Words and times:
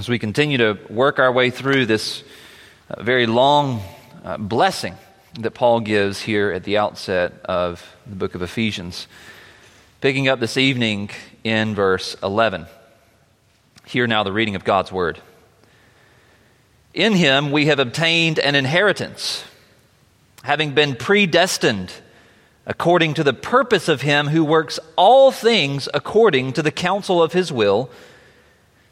as 0.00 0.08
we 0.08 0.18
continue 0.18 0.56
to 0.56 0.78
work 0.88 1.18
our 1.18 1.30
way 1.30 1.50
through 1.50 1.84
this 1.84 2.24
uh, 2.88 3.02
very 3.02 3.26
long 3.26 3.82
uh, 4.24 4.38
blessing 4.38 4.94
that 5.38 5.50
Paul 5.50 5.80
gives 5.80 6.22
here 6.22 6.50
at 6.52 6.64
the 6.64 6.78
outset 6.78 7.34
of 7.44 7.86
the 8.06 8.16
book 8.16 8.34
of 8.34 8.40
Ephesians. 8.40 9.06
Picking 10.00 10.26
up 10.26 10.40
this 10.40 10.56
evening 10.56 11.10
in 11.44 11.74
verse 11.74 12.16
11. 12.22 12.64
Hear 13.84 14.06
now 14.06 14.22
the 14.22 14.32
reading 14.32 14.54
of 14.54 14.64
God's 14.64 14.90
word. 14.90 15.20
In 16.94 17.12
him 17.12 17.50
we 17.50 17.66
have 17.66 17.78
obtained 17.78 18.38
an 18.38 18.54
inheritance, 18.54 19.44
having 20.42 20.72
been 20.72 20.96
predestined 20.96 21.92
according 22.64 23.12
to 23.14 23.22
the 23.22 23.34
purpose 23.34 23.86
of 23.86 24.00
him 24.00 24.28
who 24.28 24.46
works 24.46 24.80
all 24.96 25.30
things 25.30 25.90
according 25.92 26.54
to 26.54 26.62
the 26.62 26.72
counsel 26.72 27.22
of 27.22 27.34
his 27.34 27.52
will 27.52 27.90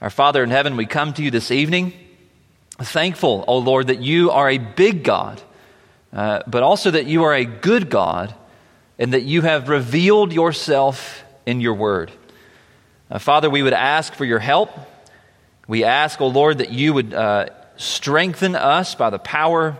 Our 0.00 0.08
Father 0.08 0.42
in 0.42 0.48
heaven, 0.48 0.76
we 0.78 0.86
come 0.86 1.12
to 1.12 1.22
you 1.22 1.30
this 1.30 1.50
evening 1.50 1.92
thankful, 2.78 3.44
O 3.46 3.58
Lord, 3.58 3.88
that 3.88 4.00
you 4.00 4.30
are 4.30 4.48
a 4.48 4.56
big 4.56 5.04
God, 5.04 5.42
uh, 6.10 6.40
but 6.46 6.62
also 6.62 6.92
that 6.92 7.04
you 7.04 7.24
are 7.24 7.34
a 7.34 7.44
good 7.44 7.90
God 7.90 8.34
and 8.98 9.12
that 9.12 9.24
you 9.24 9.42
have 9.42 9.68
revealed 9.68 10.32
yourself 10.32 11.22
in 11.44 11.60
your 11.60 11.74
word. 11.74 12.10
Uh, 13.10 13.18
Father, 13.18 13.50
we 13.50 13.62
would 13.62 13.74
ask 13.74 14.14
for 14.14 14.24
your 14.24 14.38
help. 14.38 14.70
We 15.68 15.84
ask, 15.84 16.18
O 16.22 16.28
Lord, 16.28 16.58
that 16.58 16.70
you 16.70 16.94
would 16.94 17.12
uh, 17.12 17.50
strengthen 17.76 18.56
us 18.56 18.94
by 18.94 19.10
the 19.10 19.18
power 19.18 19.76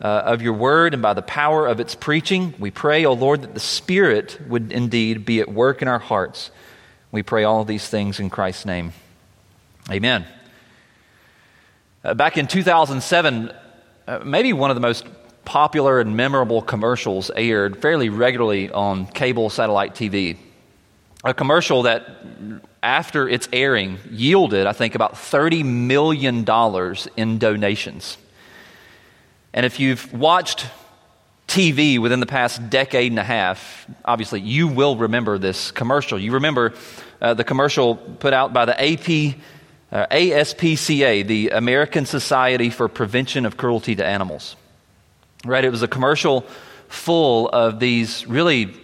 uh, 0.00 0.06
of 0.06 0.42
your 0.42 0.52
word 0.52 0.94
and 0.94 1.02
by 1.02 1.14
the 1.14 1.22
power 1.22 1.66
of 1.66 1.80
its 1.80 1.96
preaching. 1.96 2.54
We 2.60 2.70
pray, 2.70 3.04
O 3.04 3.14
Lord, 3.14 3.42
that 3.42 3.54
the 3.54 3.58
Spirit 3.58 4.38
would 4.46 4.70
indeed 4.70 5.24
be 5.26 5.40
at 5.40 5.50
work 5.52 5.82
in 5.82 5.88
our 5.88 5.98
hearts. 5.98 6.52
We 7.10 7.24
pray 7.24 7.42
all 7.42 7.64
these 7.64 7.88
things 7.88 8.20
in 8.20 8.30
Christ's 8.30 8.66
name. 8.66 8.92
Amen. 9.90 10.26
Uh, 12.02 12.14
back 12.14 12.36
in 12.36 12.48
2007, 12.48 13.52
uh, 14.08 14.18
maybe 14.24 14.52
one 14.52 14.70
of 14.70 14.74
the 14.74 14.80
most 14.80 15.06
popular 15.44 16.00
and 16.00 16.16
memorable 16.16 16.60
commercials 16.60 17.30
aired 17.36 17.80
fairly 17.80 18.08
regularly 18.08 18.68
on 18.70 19.06
cable 19.06 19.48
satellite 19.48 19.94
TV. 19.94 20.36
A 21.24 21.32
commercial 21.32 21.82
that, 21.82 22.04
after 22.82 23.28
its 23.28 23.48
airing, 23.52 23.98
yielded, 24.10 24.66
I 24.66 24.72
think, 24.72 24.96
about 24.96 25.14
$30 25.14 25.64
million 25.64 26.44
in 27.16 27.38
donations. 27.38 28.18
And 29.54 29.64
if 29.64 29.78
you've 29.78 30.12
watched 30.12 30.66
TV 31.46 32.00
within 32.00 32.18
the 32.18 32.26
past 32.26 32.70
decade 32.70 33.12
and 33.12 33.20
a 33.20 33.24
half, 33.24 33.86
obviously 34.04 34.40
you 34.40 34.66
will 34.66 34.96
remember 34.96 35.38
this 35.38 35.70
commercial. 35.70 36.18
You 36.18 36.32
remember 36.32 36.74
uh, 37.20 37.34
the 37.34 37.44
commercial 37.44 37.94
put 37.94 38.32
out 38.32 38.52
by 38.52 38.64
the 38.64 38.80
AP 38.80 39.36
uh, 39.96 40.06
ASPCA, 40.08 41.26
the 41.26 41.48
American 41.48 42.04
Society 42.04 42.68
for 42.68 42.86
Prevention 42.86 43.46
of 43.46 43.56
Cruelty 43.56 43.96
to 43.96 44.04
Animals. 44.04 44.54
Right? 45.42 45.64
It 45.64 45.70
was 45.70 45.82
a 45.82 45.88
commercial 45.88 46.42
full 46.88 47.48
of 47.48 47.80
these 47.80 48.26
really 48.26 48.74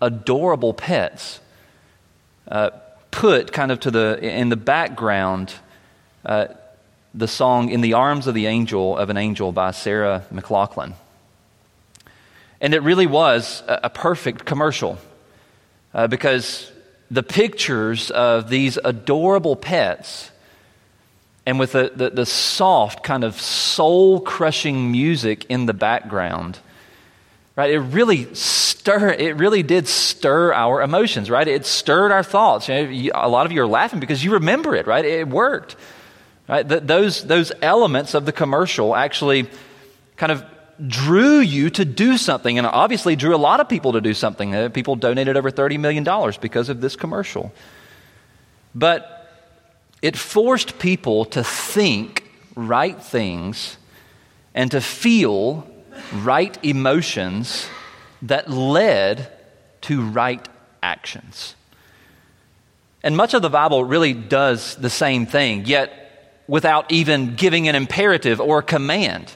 adorable 0.00 0.72
pets, 0.72 1.40
uh, 2.46 2.70
put 3.10 3.52
kind 3.52 3.72
of 3.72 3.80
to 3.80 3.90
the 3.90 4.18
in 4.22 4.50
the 4.50 4.56
background. 4.56 5.52
Uh, 6.24 6.46
the 7.12 7.26
song 7.26 7.70
"In 7.70 7.80
the 7.80 7.94
Arms 7.94 8.28
of 8.28 8.34
the 8.34 8.46
Angel 8.46 8.96
of 8.96 9.10
an 9.10 9.16
Angel" 9.16 9.50
by 9.50 9.72
Sarah 9.72 10.24
McLachlan, 10.32 10.94
and 12.60 12.72
it 12.72 12.82
really 12.84 13.08
was 13.08 13.64
a, 13.66 13.80
a 13.84 13.90
perfect 13.90 14.44
commercial 14.44 14.96
uh, 15.92 16.06
because 16.06 16.70
the 17.10 17.24
pictures 17.24 18.12
of 18.12 18.48
these 18.48 18.78
adorable 18.84 19.56
pets 19.56 20.30
and 21.44 21.58
with 21.58 21.72
the, 21.72 21.92
the, 21.94 22.10
the 22.10 22.26
soft, 22.26 23.02
kind 23.02 23.24
of 23.24 23.40
soul 23.40 24.20
crushing 24.20 24.92
music 24.92 25.44
in 25.48 25.66
the 25.66 25.74
background, 25.74 26.58
right? 27.56 27.70
It 27.70 27.80
really 27.80 28.32
stir, 28.34 29.10
it 29.10 29.36
really 29.36 29.62
did 29.62 29.88
stir 29.88 30.52
our 30.54 30.82
emotions, 30.82 31.30
right? 31.30 31.46
It 31.46 31.66
stirred 31.66 32.12
our 32.12 32.22
thoughts. 32.22 32.68
You 32.68 32.74
know, 32.74 32.80
you, 32.82 33.10
a 33.14 33.28
lot 33.28 33.46
of 33.46 33.52
you 33.52 33.62
are 33.62 33.66
laughing 33.66 33.98
because 33.98 34.22
you 34.22 34.32
remember 34.32 34.74
it, 34.76 34.86
right? 34.86 35.04
It 35.04 35.28
worked, 35.28 35.76
right? 36.48 36.62
Those, 36.62 37.24
those 37.24 37.50
elements 37.60 38.14
of 38.14 38.24
the 38.24 38.32
commercial 38.32 38.94
actually 38.94 39.48
kind 40.16 40.30
of 40.30 40.44
drew 40.86 41.38
you 41.40 41.70
to 41.70 41.84
do 41.84 42.16
something, 42.16 42.58
and 42.58 42.66
obviously 42.66 43.16
drew 43.16 43.34
a 43.34 43.38
lot 43.38 43.60
of 43.60 43.68
people 43.68 43.92
to 43.92 44.00
do 44.00 44.14
something. 44.14 44.54
Uh, 44.54 44.68
people 44.68 44.96
donated 44.96 45.36
over 45.36 45.50
$30 45.50 45.78
million 45.78 46.04
because 46.40 46.68
of 46.68 46.80
this 46.80 46.96
commercial. 46.96 47.52
But 48.74 49.21
it 50.02 50.16
forced 50.16 50.78
people 50.80 51.24
to 51.26 51.44
think 51.44 52.28
right 52.56 53.00
things 53.00 53.78
and 54.54 54.70
to 54.72 54.80
feel 54.80 55.66
right 56.16 56.62
emotions 56.64 57.66
that 58.22 58.50
led 58.50 59.32
to 59.82 60.02
right 60.02 60.46
actions. 60.82 61.54
And 63.02 63.16
much 63.16 63.34
of 63.34 63.42
the 63.42 63.50
Bible 63.50 63.84
really 63.84 64.12
does 64.12 64.76
the 64.76 64.90
same 64.90 65.26
thing, 65.26 65.64
yet 65.64 66.42
without 66.46 66.90
even 66.92 67.34
giving 67.34 67.68
an 67.68 67.74
imperative 67.74 68.40
or 68.40 68.58
a 68.58 68.62
command. 68.62 69.32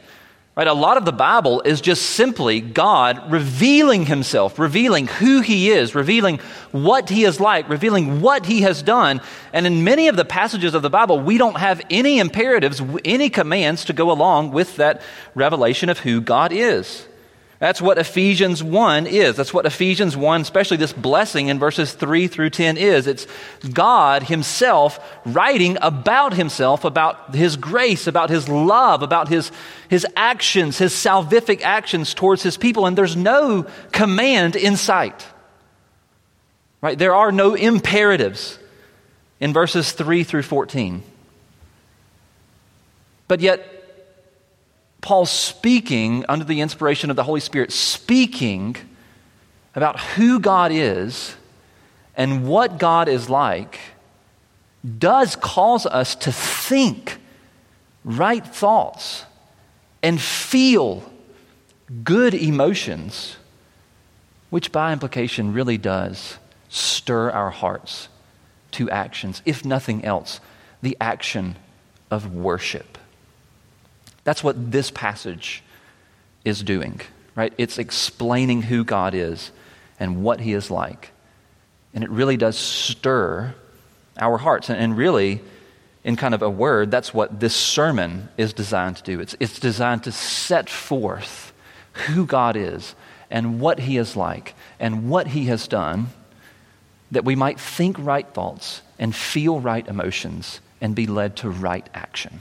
Right? 0.57 0.67
A 0.67 0.73
lot 0.73 0.97
of 0.97 1.05
the 1.05 1.13
Bible 1.13 1.61
is 1.61 1.83
just 1.83 2.03
simply 2.03 2.63
God 2.63 3.31
revealing 3.31 4.07
himself, 4.07 4.59
revealing 4.59 5.07
who 5.07 5.43
he 5.43 5.71
is, 5.71 5.95
revealing 5.95 6.39
what 6.73 7.11
he 7.11 7.25
is 7.25 7.39
like, 7.39 7.69
revealing 7.69 8.23
what 8.23 8.47
he 8.47 8.63
has 8.63 8.83
done. 8.83 9.21
And 9.53 9.67
in 9.67 9.85
many 9.85 10.09
of 10.09 10.17
the 10.17 10.25
passages 10.25 10.73
of 10.73 10.81
the 10.81 10.89
Bible, 10.89 11.21
we 11.21 11.37
don't 11.37 11.59
have 11.59 11.83
any 11.91 12.19
imperatives, 12.19 12.81
any 13.05 13.29
commands 13.29 13.85
to 13.85 13.93
go 13.93 14.11
along 14.11 14.53
with 14.53 14.77
that 14.77 15.03
revelation 15.35 15.91
of 15.91 15.99
who 15.99 16.23
God 16.23 16.53
is. 16.53 17.07
That's 17.59 17.81
what 17.81 17.97
Ephesians 17.97 18.63
1 18.63 19.07
is. 19.07 19.37
That's 19.37 19.55
what 19.55 19.65
Ephesians 19.65 20.15
1, 20.15 20.43
especially 20.43 20.77
this 20.77 20.93
blessing 20.93 21.49
in 21.49 21.59
verses 21.59 21.95
3 21.95 22.29
through 22.29 22.51
10 22.51 22.77
is. 22.77 23.07
It's 23.07 23.27
God 23.73 24.25
Himself 24.25 25.01
writing 25.25 25.79
about 25.81 26.35
Himself, 26.35 26.85
about 26.85 27.35
His 27.35 27.57
grace, 27.57 28.07
about 28.07 28.29
His 28.29 28.47
love, 28.47 29.03
about 29.03 29.29
His, 29.29 29.51
His 29.89 30.07
actions, 30.17 30.77
His 30.77 30.93
salvific 30.93 31.63
actions 31.63 32.13
towards 32.13 32.43
His 32.43 32.59
people. 32.59 32.85
And 32.85 32.97
there's 32.97 33.17
no 33.17 33.67
command 33.91 34.55
in 34.55 34.77
sight. 34.77 35.27
Right? 36.83 36.99
There 36.99 37.15
are 37.15 37.33
no 37.33 37.55
imperatives 37.55 38.59
in 39.41 39.55
verses 39.55 39.93
3 39.93 40.25
through 40.25 40.43
14. 40.43 41.03
But 43.29 43.41
yet, 43.41 43.76
Paul 45.07 45.25
speaking 45.25 46.25
under 46.29 46.45
the 46.45 46.61
inspiration 46.61 47.11
of 47.11 47.17
the 47.17 47.23
Holy 47.23 47.39
Spirit, 47.39 47.71
speaking 47.71 48.75
about 49.77 50.01
who 50.01 50.41
God 50.41 50.73
is 50.73 51.37
and 52.17 52.49
what 52.49 52.81
God 52.81 53.07
is 53.07 53.31
like, 53.31 53.79
does 54.99 55.37
cause 55.37 55.87
us 55.87 56.17
to 56.17 56.33
think 56.33 57.21
right 58.05 58.45
thoughts 58.45 59.25
and 60.03 60.21
feel 60.21 61.09
good 62.03 62.35
emotions, 62.35 63.37
which 64.51 64.73
by 64.73 64.93
implication 64.93 65.53
really 65.53 65.79
does 65.79 66.37
stir 66.69 67.31
our 67.31 67.51
hearts 67.51 68.09
to 68.73 68.91
actions, 68.91 69.41
if 69.45 69.65
nothing 69.65 70.05
else, 70.05 70.41
the 70.83 70.97
action 71.01 71.55
of 72.11 72.35
worship. 72.35 72.96
That's 74.27 74.43
what 74.43 74.73
this 74.73 74.91
passage 74.91 75.63
is 76.45 76.65
doing, 76.65 77.01
right? 77.37 77.53
It's 77.59 77.79
explaining 77.79 78.63
who 78.63 78.83
God 78.83 79.15
is 79.15 79.53
and 80.01 80.25
what 80.25 80.41
He 80.41 80.53
is 80.53 80.69
like. 80.69 81.13
And 81.95 82.03
it 82.03 82.11
really 82.11 82.37
does 82.37 82.59
stir 82.59 83.55
our 84.19 84.37
hearts. 84.37 84.69
And, 84.69 84.97
really, 84.97 85.43
in 86.03 86.17
kind 86.17 86.35
of 86.35 86.43
a 86.43 86.51
word, 86.51 86.91
that's 86.91 87.15
what 87.15 87.39
this 87.39 87.55
sermon 87.55 88.29
is 88.37 88.53
designed 88.53 88.97
to 88.97 89.05
do. 89.05 89.21
It's, 89.21 89.37
it's 89.39 89.61
designed 89.61 90.03
to 90.03 90.13
set 90.13 90.69
forth 90.69 91.53
who 91.93 92.27
God 92.27 92.57
is 92.57 92.97
and 93.31 93.61
what 93.61 93.79
He 93.79 93.97
is 93.97 94.17
like 94.17 94.57
and 94.81 95.09
what 95.09 95.29
He 95.29 95.45
has 95.45 95.69
done 95.69 96.09
that 97.13 97.25
we 97.25 97.37
might 97.37 97.61
think 97.61 97.97
right 97.97 98.27
thoughts 98.35 98.83
and 98.99 99.15
feel 99.15 99.61
right 99.61 99.87
emotions 99.87 100.59
and 100.81 100.97
be 100.97 101.07
led 101.07 101.37
to 101.37 101.49
right 101.49 101.89
action. 101.95 102.41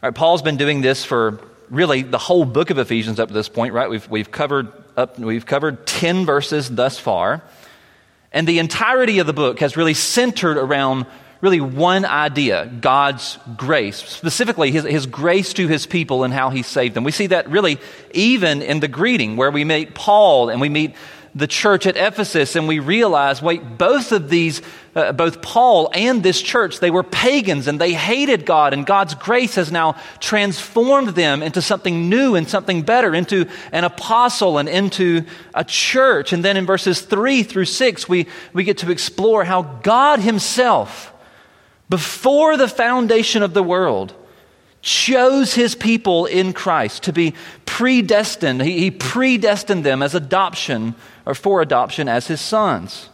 All 0.00 0.08
right, 0.08 0.14
Paul's 0.14 0.42
been 0.42 0.58
doing 0.58 0.80
this 0.80 1.04
for 1.04 1.40
really 1.70 2.02
the 2.02 2.18
whole 2.18 2.44
book 2.44 2.70
of 2.70 2.78
Ephesians 2.78 3.18
up 3.18 3.30
to 3.30 3.34
this 3.34 3.48
point, 3.48 3.74
right? 3.74 3.90
We've, 3.90 4.08
we've, 4.08 4.30
covered, 4.30 4.72
up, 4.96 5.18
we've 5.18 5.44
covered 5.44 5.88
10 5.88 6.24
verses 6.24 6.70
thus 6.70 7.00
far. 7.00 7.42
And 8.30 8.46
the 8.46 8.60
entirety 8.60 9.18
of 9.18 9.26
the 9.26 9.32
book 9.32 9.58
has 9.58 9.76
really 9.76 9.94
centered 9.94 10.56
around 10.56 11.06
really 11.40 11.60
one 11.60 12.04
idea 12.04 12.66
God's 12.80 13.40
grace, 13.56 13.96
specifically 13.96 14.70
his, 14.70 14.84
his 14.84 15.06
grace 15.06 15.52
to 15.54 15.66
his 15.66 15.84
people 15.84 16.22
and 16.22 16.32
how 16.32 16.50
he 16.50 16.62
saved 16.62 16.94
them. 16.94 17.02
We 17.02 17.10
see 17.10 17.26
that 17.28 17.50
really 17.50 17.78
even 18.12 18.62
in 18.62 18.78
the 18.78 18.86
greeting 18.86 19.36
where 19.36 19.50
we 19.50 19.64
meet 19.64 19.96
Paul 19.96 20.48
and 20.48 20.60
we 20.60 20.68
meet 20.68 20.94
the 21.34 21.46
church 21.46 21.86
at 21.86 21.96
Ephesus 21.96 22.56
and 22.56 22.66
we 22.66 22.78
realize, 22.78 23.42
wait, 23.42 23.78
both 23.78 24.12
of 24.12 24.28
these, 24.28 24.62
uh, 24.94 25.12
both 25.12 25.42
Paul 25.42 25.90
and 25.92 26.22
this 26.22 26.40
church, 26.40 26.80
they 26.80 26.90
were 26.90 27.02
pagans 27.02 27.68
and 27.68 27.80
they 27.80 27.92
hated 27.92 28.46
God, 28.46 28.72
and 28.72 28.86
God's 28.86 29.14
grace 29.14 29.54
has 29.56 29.70
now 29.70 29.96
transformed 30.20 31.10
them 31.10 31.42
into 31.42 31.62
something 31.62 32.08
new 32.08 32.34
and 32.34 32.48
something 32.48 32.82
better, 32.82 33.14
into 33.14 33.46
an 33.72 33.84
apostle 33.84 34.58
and 34.58 34.68
into 34.68 35.24
a 35.54 35.64
church. 35.64 36.32
And 36.32 36.44
then 36.44 36.56
in 36.56 36.66
verses 36.66 37.00
3 37.02 37.42
through 37.42 37.66
6, 37.66 38.08
we, 38.08 38.26
we 38.52 38.64
get 38.64 38.78
to 38.78 38.90
explore 38.90 39.44
how 39.44 39.62
God 39.62 40.20
Himself, 40.20 41.12
before 41.88 42.56
the 42.56 42.68
foundation 42.68 43.42
of 43.42 43.54
the 43.54 43.62
world, 43.62 44.14
chose 44.80 45.54
his 45.54 45.74
people 45.74 46.26
in 46.26 46.52
Christ 46.52 47.04
to 47.04 47.12
be 47.12 47.34
predestined. 47.66 48.62
He, 48.62 48.78
he, 48.78 48.90
predestined 48.90 49.84
them 49.84 50.02
as 50.02 50.14
adoption 50.14 50.94
or 51.28 51.34
for 51.34 51.60
adoption 51.60 52.08
as 52.08 52.26
his 52.26 52.40
sons. 52.40 53.10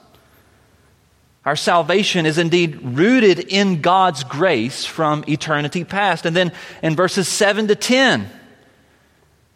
Our 1.44 1.56
salvation 1.56 2.26
is 2.26 2.38
indeed 2.38 2.80
rooted 2.80 3.40
in 3.40 3.82
God's 3.82 4.22
grace 4.22 4.86
from 4.86 5.24
eternity 5.26 5.82
past. 5.82 6.24
And 6.24 6.34
then 6.34 6.52
in 6.80 6.94
verses 6.94 7.26
7 7.26 7.66
to 7.66 7.74
10, 7.74 8.30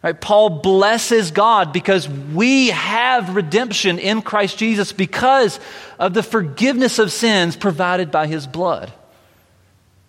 right, 0.03 0.19
Paul 0.19 0.59
blesses 0.59 1.31
God 1.31 1.71
because 1.71 2.09
we 2.09 2.67
have 2.67 3.33
redemption 3.33 3.97
in 3.97 4.21
Christ 4.21 4.57
Jesus 4.57 4.91
because 4.91 5.57
of 5.97 6.13
the 6.13 6.21
forgiveness 6.21 6.99
of 6.99 7.13
sins 7.13 7.55
provided 7.55 8.11
by 8.11 8.27
his 8.27 8.45
blood. 8.45 8.91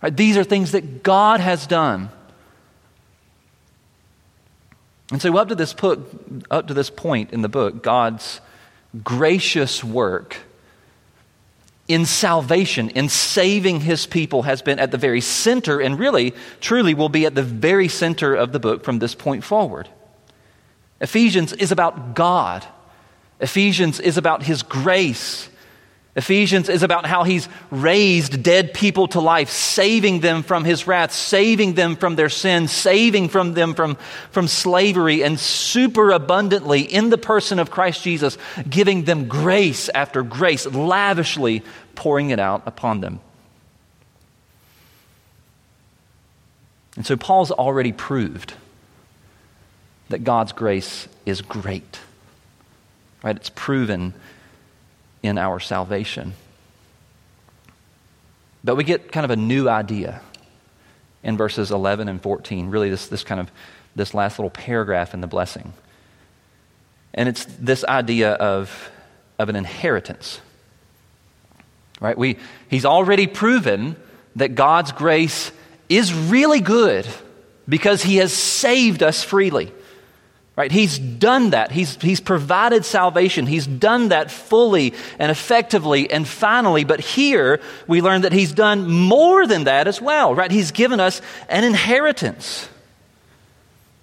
Right? 0.02 0.14
These 0.14 0.36
are 0.36 0.44
things 0.44 0.72
that 0.72 1.04
God 1.04 1.38
has 1.38 1.68
done. 1.68 2.10
And 5.10 5.20
so, 5.20 5.36
up 5.36 5.48
to 5.48 5.54
this, 5.54 5.72
put, 5.72 6.00
up 6.50 6.68
to 6.68 6.74
this 6.74 6.90
point 6.90 7.32
in 7.32 7.42
the 7.42 7.48
book, 7.48 7.82
God's 7.82 8.40
gracious 9.02 9.82
work 9.82 10.36
in 11.88 12.06
salvation, 12.06 12.90
in 12.90 13.08
saving 13.08 13.80
his 13.80 14.06
people, 14.06 14.42
has 14.42 14.62
been 14.62 14.78
at 14.78 14.92
the 14.92 14.98
very 14.98 15.20
center 15.20 15.80
and 15.80 15.98
really, 15.98 16.32
truly 16.60 16.94
will 16.94 17.08
be 17.08 17.26
at 17.26 17.34
the 17.34 17.42
very 17.42 17.88
center 17.88 18.32
of 18.32 18.52
the 18.52 18.60
book 18.60 18.84
from 18.84 19.00
this 19.00 19.16
point 19.16 19.42
forward. 19.42 19.88
Ephesians 21.00 21.52
is 21.52 21.72
about 21.72 22.14
God, 22.14 22.64
Ephesians 23.40 23.98
is 23.98 24.16
about 24.16 24.44
his 24.44 24.62
grace. 24.62 25.48
Ephesians 26.16 26.68
is 26.68 26.82
about 26.82 27.06
how 27.06 27.22
he's 27.22 27.48
raised 27.70 28.42
dead 28.42 28.74
people 28.74 29.06
to 29.08 29.20
life, 29.20 29.48
saving 29.48 30.20
them 30.20 30.42
from 30.42 30.64
his 30.64 30.86
wrath, 30.86 31.12
saving 31.12 31.74
them 31.74 31.94
from 31.94 32.16
their 32.16 32.28
sin, 32.28 32.66
saving 32.66 33.28
from 33.28 33.54
them 33.54 33.74
from, 33.74 33.96
from 34.32 34.48
slavery, 34.48 35.22
and 35.22 35.38
super 35.38 36.10
abundantly 36.10 36.80
in 36.80 37.10
the 37.10 37.18
person 37.18 37.60
of 37.60 37.70
Christ 37.70 38.02
Jesus, 38.02 38.38
giving 38.68 39.04
them 39.04 39.28
grace 39.28 39.88
after 39.90 40.24
grace, 40.24 40.66
lavishly 40.66 41.62
pouring 41.94 42.30
it 42.30 42.40
out 42.40 42.64
upon 42.66 43.00
them. 43.00 43.20
And 46.96 47.06
so 47.06 47.16
Paul's 47.16 47.52
already 47.52 47.92
proved 47.92 48.54
that 50.08 50.24
God's 50.24 50.50
grace 50.50 51.06
is 51.24 51.40
great. 51.40 52.00
Right? 53.22 53.36
It's 53.36 53.50
proven 53.50 54.12
in 55.22 55.38
our 55.38 55.60
salvation. 55.60 56.34
But 58.62 58.76
we 58.76 58.84
get 58.84 59.12
kind 59.12 59.24
of 59.24 59.30
a 59.30 59.36
new 59.36 59.68
idea 59.68 60.20
in 61.22 61.36
verses 61.36 61.70
11 61.70 62.08
and 62.08 62.22
14, 62.22 62.70
really, 62.70 62.90
this, 62.90 63.08
this 63.08 63.24
kind 63.24 63.40
of 63.40 63.50
this 63.94 64.14
last 64.14 64.38
little 64.38 64.50
paragraph 64.50 65.14
in 65.14 65.20
the 65.20 65.26
blessing. 65.26 65.72
And 67.12 67.28
it's 67.28 67.44
this 67.44 67.84
idea 67.84 68.32
of, 68.32 68.90
of 69.38 69.48
an 69.48 69.56
inheritance. 69.56 70.40
Right? 72.00 72.16
We, 72.16 72.38
he's 72.68 72.84
already 72.84 73.26
proven 73.26 73.96
that 74.36 74.54
God's 74.54 74.92
grace 74.92 75.52
is 75.88 76.14
really 76.14 76.60
good 76.60 77.06
because 77.68 78.02
he 78.02 78.16
has 78.16 78.32
saved 78.32 79.02
us 79.02 79.22
freely. 79.22 79.72
Right? 80.56 80.72
He's 80.72 80.98
done 80.98 81.50
that. 81.50 81.70
He's, 81.70 81.94
he's 82.02 82.20
provided 82.20 82.84
salvation. 82.84 83.46
He's 83.46 83.66
done 83.66 84.08
that 84.08 84.30
fully 84.30 84.92
and 85.18 85.30
effectively 85.30 86.10
and 86.10 86.28
finally. 86.28 86.84
But 86.84 87.00
here 87.00 87.60
we 87.86 88.02
learn 88.02 88.22
that 88.22 88.32
he's 88.32 88.52
done 88.52 88.90
more 88.90 89.46
than 89.46 89.64
that 89.64 89.88
as 89.88 90.02
well. 90.02 90.34
Right? 90.34 90.50
He's 90.50 90.70
given 90.70 91.00
us 91.00 91.22
an 91.48 91.64
inheritance. 91.64 92.68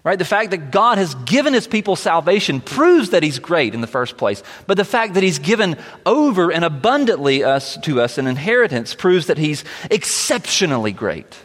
Right? 0.04 0.18
The 0.18 0.26
fact 0.26 0.52
that 0.52 0.72
God 0.72 0.98
has 0.98 1.16
given 1.16 1.54
his 1.54 1.68
people 1.68 1.98
salvation 1.98 2.62
proves 2.62 3.10
that 3.10 3.24
he's 3.24 3.40
great 3.40 3.74
in 3.74 3.82
the 3.82 3.88
first 3.88 4.16
place. 4.16 4.42
But 4.66 4.78
the 4.78 4.86
fact 4.86 5.16
that 5.16 5.24
he's 5.24 5.38
given 5.38 5.76
over 6.06 6.50
and 6.50 6.64
abundantly 6.64 7.44
us, 7.44 7.78
to 7.80 8.00
us 8.00 8.18
an 8.18 8.26
inheritance 8.26 8.96
proves 8.96 9.28
that 9.28 9.38
he's 9.38 9.66
exceptionally 9.92 10.94
great. 10.94 11.38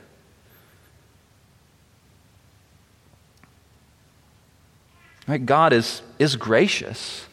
Right? 5.33 5.47
God 5.47 5.73
is, 5.73 6.03
is 6.19 6.37
gracious. 6.37 7.25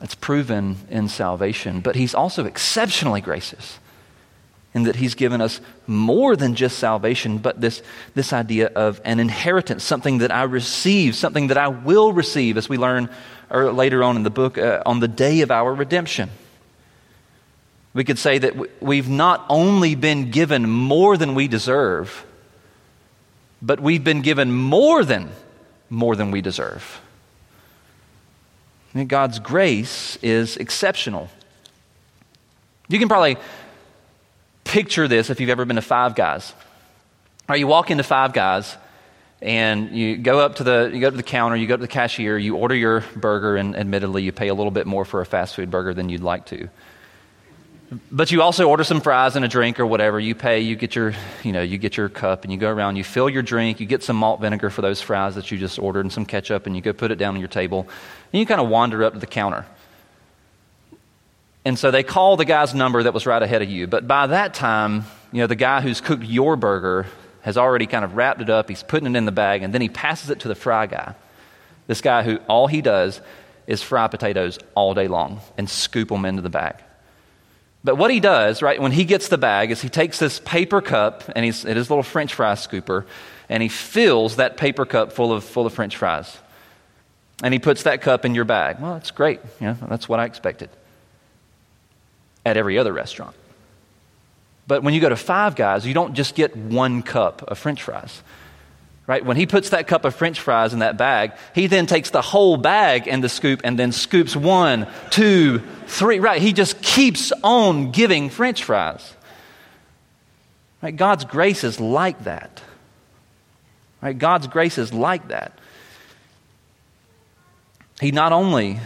That's 0.00 0.16
proven 0.16 0.78
in 0.90 1.06
salvation. 1.06 1.78
But 1.78 1.94
He's 1.94 2.12
also 2.12 2.44
exceptionally 2.44 3.20
gracious 3.20 3.78
in 4.74 4.82
that 4.82 4.96
He's 4.96 5.14
given 5.14 5.40
us 5.40 5.60
more 5.86 6.34
than 6.34 6.56
just 6.56 6.76
salvation, 6.76 7.38
but 7.38 7.60
this, 7.60 7.84
this 8.16 8.32
idea 8.32 8.66
of 8.66 9.00
an 9.04 9.20
inheritance, 9.20 9.84
something 9.84 10.18
that 10.18 10.32
I 10.32 10.42
receive, 10.42 11.14
something 11.14 11.46
that 11.46 11.56
I 11.56 11.68
will 11.68 12.12
receive, 12.12 12.56
as 12.56 12.68
we 12.68 12.78
learn 12.78 13.08
later 13.48 14.02
on 14.02 14.16
in 14.16 14.24
the 14.24 14.30
book, 14.30 14.58
uh, 14.58 14.82
on 14.84 14.98
the 14.98 15.06
day 15.06 15.42
of 15.42 15.52
our 15.52 15.72
redemption. 15.72 16.30
We 17.92 18.02
could 18.02 18.18
say 18.18 18.38
that 18.38 18.82
we've 18.82 19.08
not 19.08 19.46
only 19.48 19.94
been 19.94 20.32
given 20.32 20.68
more 20.68 21.16
than 21.16 21.36
we 21.36 21.46
deserve, 21.46 22.26
but 23.62 23.78
we've 23.78 24.02
been 24.02 24.22
given 24.22 24.50
more 24.50 25.04
than 25.04 25.30
more 25.90 26.16
than 26.16 26.30
we 26.30 26.40
deserve. 26.40 27.00
God's 29.02 29.40
grace 29.40 30.16
is 30.22 30.56
exceptional. 30.56 31.28
You 32.88 32.98
can 32.98 33.08
probably 33.08 33.36
picture 34.62 35.08
this 35.08 35.30
if 35.30 35.40
you've 35.40 35.50
ever 35.50 35.64
been 35.64 35.76
to 35.76 35.82
Five 35.82 36.14
Guys. 36.14 36.52
Or 37.48 37.56
you 37.56 37.66
walk 37.66 37.90
into 37.90 38.04
Five 38.04 38.32
Guys 38.32 38.76
and 39.42 39.90
you 39.90 40.16
go 40.16 40.38
up 40.38 40.56
to 40.56 40.64
the 40.64 40.90
you 40.92 41.00
go 41.00 41.10
to 41.10 41.16
the 41.16 41.22
counter, 41.22 41.56
you 41.56 41.66
go 41.66 41.76
to 41.76 41.80
the 41.80 41.88
cashier, 41.88 42.38
you 42.38 42.56
order 42.56 42.74
your 42.74 43.04
burger, 43.16 43.56
and 43.56 43.76
admittedly 43.76 44.22
you 44.22 44.32
pay 44.32 44.48
a 44.48 44.54
little 44.54 44.70
bit 44.70 44.86
more 44.86 45.04
for 45.04 45.20
a 45.20 45.26
fast 45.26 45.56
food 45.56 45.70
burger 45.70 45.92
than 45.92 46.08
you'd 46.08 46.22
like 46.22 46.46
to. 46.46 46.68
But 48.10 48.30
you 48.30 48.42
also 48.42 48.68
order 48.68 48.82
some 48.82 49.00
fries 49.00 49.36
and 49.36 49.44
a 49.44 49.48
drink 49.48 49.78
or 49.78 49.86
whatever. 49.86 50.18
You 50.18 50.34
pay, 50.34 50.60
you 50.60 50.74
get 50.74 50.96
your, 50.96 51.14
you 51.42 51.52
know, 51.52 51.62
you 51.62 51.78
get 51.78 51.96
your 51.96 52.08
cup 52.08 52.44
and 52.44 52.52
you 52.52 52.58
go 52.58 52.70
around, 52.70 52.96
you 52.96 53.04
fill 53.04 53.28
your 53.28 53.42
drink, 53.42 53.78
you 53.78 53.86
get 53.86 54.02
some 54.02 54.16
malt 54.16 54.40
vinegar 54.40 54.70
for 54.70 54.82
those 54.82 55.00
fries 55.00 55.34
that 55.34 55.50
you 55.50 55.58
just 55.58 55.78
ordered 55.78 56.00
and 56.00 56.12
some 56.12 56.24
ketchup 56.24 56.66
and 56.66 56.74
you 56.74 56.82
go 56.82 56.92
put 56.92 57.10
it 57.10 57.16
down 57.16 57.34
on 57.34 57.40
your 57.40 57.48
table. 57.48 57.86
And 58.34 58.40
you 58.40 58.46
kind 58.46 58.60
of 58.60 58.68
wander 58.68 59.04
up 59.04 59.12
to 59.12 59.20
the 59.20 59.28
counter. 59.28 59.64
And 61.64 61.78
so 61.78 61.92
they 61.92 62.02
call 62.02 62.36
the 62.36 62.44
guy's 62.44 62.74
number 62.74 63.00
that 63.04 63.14
was 63.14 63.26
right 63.26 63.40
ahead 63.40 63.62
of 63.62 63.70
you. 63.70 63.86
But 63.86 64.08
by 64.08 64.26
that 64.26 64.54
time, 64.54 65.04
you 65.30 65.38
know, 65.38 65.46
the 65.46 65.54
guy 65.54 65.80
who's 65.80 66.00
cooked 66.00 66.24
your 66.24 66.56
burger 66.56 67.06
has 67.42 67.56
already 67.56 67.86
kind 67.86 68.04
of 68.04 68.16
wrapped 68.16 68.40
it 68.40 68.50
up, 68.50 68.68
he's 68.68 68.82
putting 68.82 69.06
it 69.06 69.16
in 69.16 69.24
the 69.24 69.30
bag, 69.30 69.62
and 69.62 69.72
then 69.72 69.80
he 69.80 69.88
passes 69.88 70.30
it 70.30 70.40
to 70.40 70.48
the 70.48 70.56
fry 70.56 70.86
guy. 70.86 71.14
This 71.86 72.00
guy 72.00 72.24
who 72.24 72.38
all 72.48 72.66
he 72.66 72.82
does 72.82 73.20
is 73.68 73.84
fry 73.84 74.08
potatoes 74.08 74.58
all 74.74 74.94
day 74.94 75.06
long 75.06 75.40
and 75.56 75.70
scoop 75.70 76.08
them 76.08 76.24
into 76.24 76.42
the 76.42 76.50
bag. 76.50 76.74
But 77.84 77.98
what 77.98 78.10
he 78.10 78.18
does, 78.18 78.62
right, 78.62 78.82
when 78.82 78.90
he 78.90 79.04
gets 79.04 79.28
the 79.28 79.38
bag, 79.38 79.70
is 79.70 79.80
he 79.80 79.88
takes 79.88 80.18
this 80.18 80.40
paper 80.40 80.80
cup 80.80 81.22
and 81.36 81.44
he's 81.44 81.64
at 81.64 81.76
his 81.76 81.88
little 81.88 82.02
French 82.02 82.34
fry 82.34 82.54
scooper, 82.54 83.04
and 83.48 83.62
he 83.62 83.68
fills 83.68 84.36
that 84.36 84.56
paper 84.56 84.84
cup 84.84 85.12
full 85.12 85.32
of, 85.32 85.44
full 85.44 85.66
of 85.66 85.72
French 85.72 85.96
fries. 85.96 86.36
And 87.42 87.52
he 87.52 87.58
puts 87.58 87.82
that 87.82 88.00
cup 88.00 88.24
in 88.24 88.34
your 88.34 88.44
bag. 88.44 88.80
Well, 88.80 88.94
that's 88.94 89.10
great. 89.10 89.40
You 89.60 89.68
know, 89.68 89.76
that's 89.88 90.08
what 90.08 90.20
I 90.20 90.24
expected 90.24 90.70
at 92.46 92.56
every 92.56 92.78
other 92.78 92.92
restaurant. 92.92 93.34
But 94.66 94.82
when 94.82 94.94
you 94.94 95.00
go 95.00 95.08
to 95.08 95.16
Five 95.16 95.56
Guys, 95.56 95.86
you 95.86 95.94
don't 95.94 96.14
just 96.14 96.34
get 96.34 96.56
one 96.56 97.02
cup 97.02 97.42
of 97.42 97.58
French 97.58 97.82
fries. 97.82 98.22
Right? 99.06 99.22
When 99.22 99.36
he 99.36 99.44
puts 99.44 99.70
that 99.70 99.86
cup 99.86 100.06
of 100.06 100.14
french 100.14 100.40
fries 100.40 100.72
in 100.72 100.78
that 100.78 100.96
bag, 100.96 101.32
he 101.54 101.66
then 101.66 101.84
takes 101.84 102.08
the 102.08 102.22
whole 102.22 102.56
bag 102.56 103.06
and 103.06 103.22
the 103.22 103.28
scoop 103.28 103.60
and 103.62 103.78
then 103.78 103.92
scoops 103.92 104.34
one, 104.34 104.86
two, 105.10 105.60
three. 105.86 106.20
Right? 106.20 106.40
He 106.40 106.54
just 106.54 106.80
keeps 106.80 107.30
on 107.42 107.90
giving 107.90 108.30
french 108.30 108.64
fries. 108.64 109.14
Right? 110.82 110.96
God's 110.96 111.26
grace 111.26 111.64
is 111.64 111.78
like 111.80 112.24
that. 112.24 112.62
Right? 114.00 114.16
God's 114.16 114.46
grace 114.46 114.78
is 114.78 114.94
like 114.94 115.28
that. 115.28 115.58
He 118.00 118.10
not 118.10 118.32
only 118.32 118.80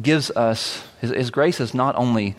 gives 0.00 0.30
us, 0.30 0.82
his, 1.00 1.10
his 1.10 1.30
grace 1.30 1.60
is 1.60 1.74
not 1.74 1.94
only 1.96 2.34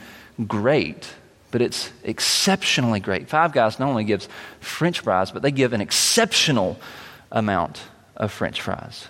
great, 0.48 1.14
but 1.52 1.62
it's 1.62 1.92
exceptionally 2.04 3.00
great. 3.00 3.30
Five 3.30 3.54
Guys 3.54 3.80
not 3.80 3.90
only 3.90 4.04
gives 4.04 4.28
French 4.60 5.00
fries, 5.00 5.32
but 5.32 5.42
they 5.42 5.52
give 5.52 5.74
an 5.74 5.82
exceptional 5.82 6.78
amount 7.32 7.84
of 8.18 8.32
French 8.32 8.62
fries. 8.62 9.08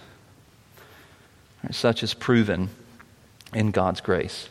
Such 1.71 2.03
is 2.03 2.13
proven 2.13 2.69
in 3.53 3.71
God's 3.71 4.01
grace. 4.01 4.49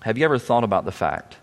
Have 0.00 0.18
you 0.18 0.24
ever 0.24 0.38
thought 0.38 0.64
about 0.64 0.84
the 0.84 0.92
fact 0.92 1.36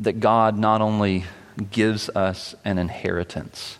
that 0.00 0.20
God 0.20 0.58
not 0.58 0.80
only 0.80 1.24
gives 1.70 2.08
us 2.10 2.54
an 2.64 2.78
inheritance, 2.78 3.78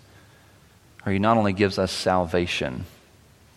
or 1.04 1.12
He 1.12 1.18
not 1.18 1.36
only 1.36 1.52
gives 1.52 1.78
us 1.78 1.92
salvation, 1.92 2.86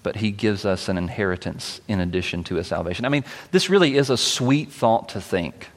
but 0.02 0.18
He 0.18 0.32
gives 0.32 0.66
us 0.66 0.90
an 0.90 0.98
inheritance 0.98 1.82
in 1.88 2.00
addition 2.00 2.44
to 2.46 2.58
a 2.58 2.64
salvation? 2.64 3.06
I 3.06 3.10
mean, 3.10 3.24
this 3.52 3.70
really 3.70 3.96
is 3.96 4.10
a 4.10 4.18
sweet 4.18 4.72
thought 4.72 5.10
to 5.10 5.22
think. 5.22 5.70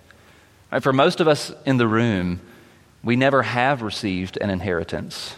Right? 0.71 0.83
For 0.83 0.93
most 0.93 1.21
of 1.21 1.29
us 1.29 1.53
in 1.65 1.77
the 1.77 1.89
room, 1.89 2.41
we 3.03 3.17
never 3.17 3.43
have 3.43 3.83
received 3.83 4.37
an 4.41 4.51
inheritance. 4.51 5.37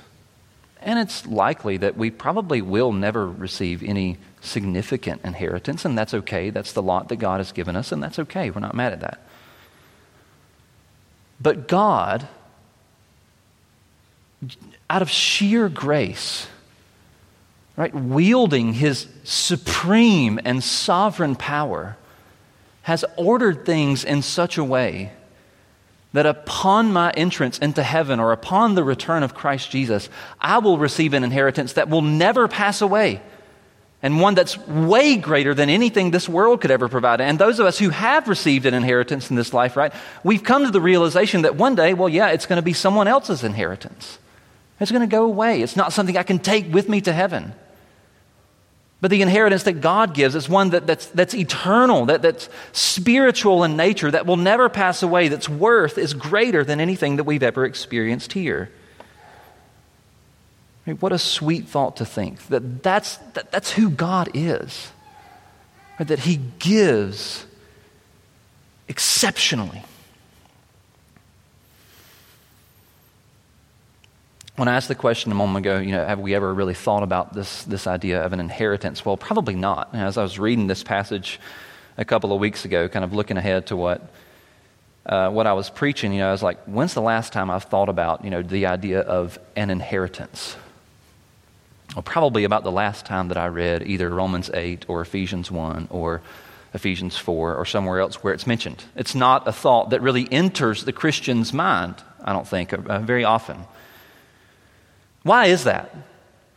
And 0.80 0.98
it's 0.98 1.26
likely 1.26 1.76
that 1.78 1.96
we 1.96 2.10
probably 2.10 2.62
will 2.62 2.92
never 2.92 3.28
receive 3.28 3.82
any 3.82 4.16
significant 4.40 5.20
inheritance, 5.24 5.84
and 5.84 5.98
that's 5.98 6.14
okay. 6.14 6.50
That's 6.50 6.72
the 6.72 6.82
lot 6.82 7.08
that 7.08 7.16
God 7.16 7.38
has 7.40 7.52
given 7.52 7.76
us, 7.76 7.92
and 7.92 8.02
that's 8.02 8.18
okay. 8.20 8.50
We're 8.50 8.60
not 8.60 8.74
mad 8.74 8.92
at 8.92 9.00
that. 9.00 9.20
But 11.40 11.68
God, 11.68 12.28
out 14.88 15.02
of 15.02 15.10
sheer 15.10 15.68
grace, 15.68 16.46
right, 17.76 17.94
wielding 17.94 18.72
his 18.72 19.06
supreme 19.24 20.38
and 20.44 20.62
sovereign 20.62 21.36
power, 21.36 21.96
has 22.82 23.04
ordered 23.16 23.66
things 23.66 24.04
in 24.04 24.22
such 24.22 24.56
a 24.56 24.64
way 24.64 25.12
that 26.14 26.24
upon 26.24 26.92
my 26.92 27.10
entrance 27.10 27.58
into 27.58 27.82
heaven 27.82 28.18
or 28.18 28.32
upon 28.32 28.74
the 28.74 28.82
return 28.82 29.22
of 29.22 29.34
Christ 29.34 29.70
Jesus, 29.70 30.08
I 30.40 30.58
will 30.58 30.78
receive 30.78 31.12
an 31.12 31.22
inheritance 31.22 31.74
that 31.74 31.90
will 31.90 32.02
never 32.02 32.48
pass 32.48 32.80
away 32.80 33.20
and 34.02 34.20
one 34.20 34.34
that's 34.34 34.56
way 34.66 35.16
greater 35.16 35.54
than 35.54 35.68
anything 35.68 36.10
this 36.10 36.28
world 36.28 36.60
could 36.60 36.70
ever 36.70 36.88
provide. 36.88 37.20
And 37.20 37.38
those 37.38 37.58
of 37.58 37.66
us 37.66 37.78
who 37.78 37.90
have 37.90 38.28
received 38.28 38.64
an 38.64 38.74
inheritance 38.74 39.28
in 39.28 39.36
this 39.36 39.52
life, 39.52 39.76
right, 39.76 39.92
we've 40.22 40.44
come 40.44 40.64
to 40.64 40.70
the 40.70 40.80
realization 40.80 41.42
that 41.42 41.56
one 41.56 41.74
day, 41.74 41.94
well, 41.94 42.08
yeah, 42.08 42.28
it's 42.28 42.46
going 42.46 42.58
to 42.58 42.62
be 42.62 42.72
someone 42.72 43.08
else's 43.08 43.42
inheritance. 43.42 44.18
It's 44.80 44.92
going 44.92 45.08
to 45.08 45.10
go 45.10 45.24
away. 45.24 45.62
It's 45.62 45.76
not 45.76 45.92
something 45.92 46.16
I 46.16 46.22
can 46.22 46.38
take 46.38 46.72
with 46.72 46.88
me 46.88 47.00
to 47.02 47.12
heaven. 47.12 47.52
But 49.00 49.10
the 49.10 49.22
inheritance 49.22 49.62
that 49.64 49.80
God 49.80 50.12
gives 50.12 50.34
is 50.34 50.48
one 50.48 50.70
that, 50.70 50.86
that's, 50.86 51.06
that's 51.06 51.34
eternal, 51.34 52.06
that, 52.06 52.20
that's 52.20 52.48
spiritual 52.72 53.62
in 53.62 53.76
nature, 53.76 54.10
that 54.10 54.26
will 54.26 54.36
never 54.36 54.68
pass 54.68 55.02
away, 55.02 55.28
that's 55.28 55.48
worth 55.48 55.98
is 55.98 56.14
greater 56.14 56.64
than 56.64 56.80
anything 56.80 57.16
that 57.16 57.24
we've 57.24 57.42
ever 57.42 57.64
experienced 57.64 58.32
here. 58.32 58.70
What 61.00 61.12
a 61.12 61.18
sweet 61.18 61.68
thought 61.68 61.96
to 61.98 62.06
think 62.06 62.48
that 62.48 62.82
that's, 62.82 63.18
that, 63.34 63.52
that's 63.52 63.70
who 63.70 63.90
God 63.90 64.30
is, 64.34 64.90
that 65.98 66.20
He 66.20 66.40
gives 66.58 67.44
exceptionally. 68.88 69.84
When 74.58 74.66
I 74.66 74.74
asked 74.74 74.88
the 74.88 74.96
question 74.96 75.30
a 75.30 75.36
moment 75.36 75.64
ago, 75.64 75.78
you 75.78 75.92
know, 75.92 76.04
have 76.04 76.18
we 76.18 76.34
ever 76.34 76.52
really 76.52 76.74
thought 76.74 77.04
about 77.04 77.32
this, 77.32 77.62
this 77.62 77.86
idea 77.86 78.22
of 78.22 78.32
an 78.32 78.40
inheritance? 78.40 79.04
Well, 79.04 79.16
probably 79.16 79.54
not. 79.54 79.94
As 79.94 80.18
I 80.18 80.22
was 80.24 80.36
reading 80.36 80.66
this 80.66 80.82
passage 80.82 81.38
a 81.96 82.04
couple 82.04 82.32
of 82.32 82.40
weeks 82.40 82.64
ago, 82.64 82.88
kind 82.88 83.04
of 83.04 83.12
looking 83.12 83.36
ahead 83.36 83.68
to 83.68 83.76
what 83.76 84.12
uh, 85.06 85.30
what 85.30 85.46
I 85.46 85.52
was 85.52 85.70
preaching, 85.70 86.12
you 86.12 86.18
know, 86.18 86.28
I 86.28 86.32
was 86.32 86.42
like, 86.42 86.58
when's 86.64 86.92
the 86.92 87.00
last 87.00 87.32
time 87.32 87.50
I've 87.50 87.64
thought 87.64 87.88
about, 87.88 88.24
you 88.24 88.30
know, 88.30 88.42
the 88.42 88.66
idea 88.66 89.00
of 89.00 89.38
an 89.56 89.70
inheritance? 89.70 90.56
well, 91.94 92.02
probably 92.02 92.44
about 92.44 92.64
the 92.64 92.72
last 92.72 93.06
time 93.06 93.28
that 93.28 93.36
I 93.36 93.46
read 93.46 93.86
either 93.86 94.10
Romans 94.10 94.50
8 94.52 94.86
or 94.88 95.00
Ephesians 95.00 95.50
1 95.50 95.88
or 95.90 96.20
Ephesians 96.74 97.16
4 97.16 97.54
or 97.54 97.64
somewhere 97.64 98.00
else 98.00 98.16
where 98.22 98.34
it's 98.34 98.46
mentioned. 98.46 98.84
It's 98.94 99.14
not 99.14 99.48
a 99.48 99.52
thought 99.52 99.90
that 99.90 100.02
really 100.02 100.28
enters 100.30 100.84
the 100.84 100.92
Christian's 100.92 101.52
mind, 101.52 101.94
I 102.22 102.32
don't 102.32 102.46
think, 102.46 102.72
uh, 102.72 102.98
very 103.00 103.24
often. 103.24 103.64
Why 105.28 105.48
is 105.48 105.64
that? 105.64 105.94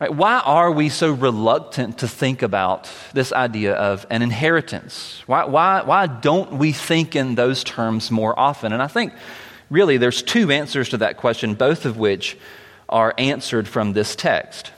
Right? 0.00 0.14
Why 0.14 0.38
are 0.38 0.72
we 0.72 0.88
so 0.88 1.12
reluctant 1.12 1.98
to 1.98 2.08
think 2.08 2.40
about 2.40 2.90
this 3.12 3.30
idea 3.30 3.74
of 3.74 4.06
an 4.08 4.22
inheritance? 4.22 5.22
Why, 5.26 5.44
why, 5.44 5.82
why 5.82 6.06
don't 6.06 6.54
we 6.54 6.72
think 6.72 7.14
in 7.14 7.34
those 7.34 7.62
terms 7.64 8.10
more 8.10 8.36
often? 8.40 8.72
And 8.72 8.82
I 8.82 8.86
think 8.86 9.12
really 9.68 9.98
there's 9.98 10.22
two 10.22 10.50
answers 10.50 10.88
to 10.88 10.96
that 10.96 11.18
question, 11.18 11.52
both 11.52 11.84
of 11.84 11.98
which 11.98 12.38
are 12.88 13.12
answered 13.18 13.68
from 13.68 13.92
this 13.92 14.16
text. 14.16 14.72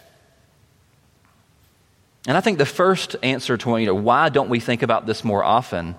And 2.27 2.37
I 2.37 2.41
think 2.41 2.59
the 2.59 2.67
first 2.67 3.15
answer 3.23 3.57
to 3.59 3.77
you 3.79 3.87
know, 3.87 3.95
why 3.95 4.29
don't 4.29 4.51
we 4.51 4.59
think 4.59 4.83
about 4.83 5.07
this 5.07 5.23
more 5.23 5.45
often 5.45 5.95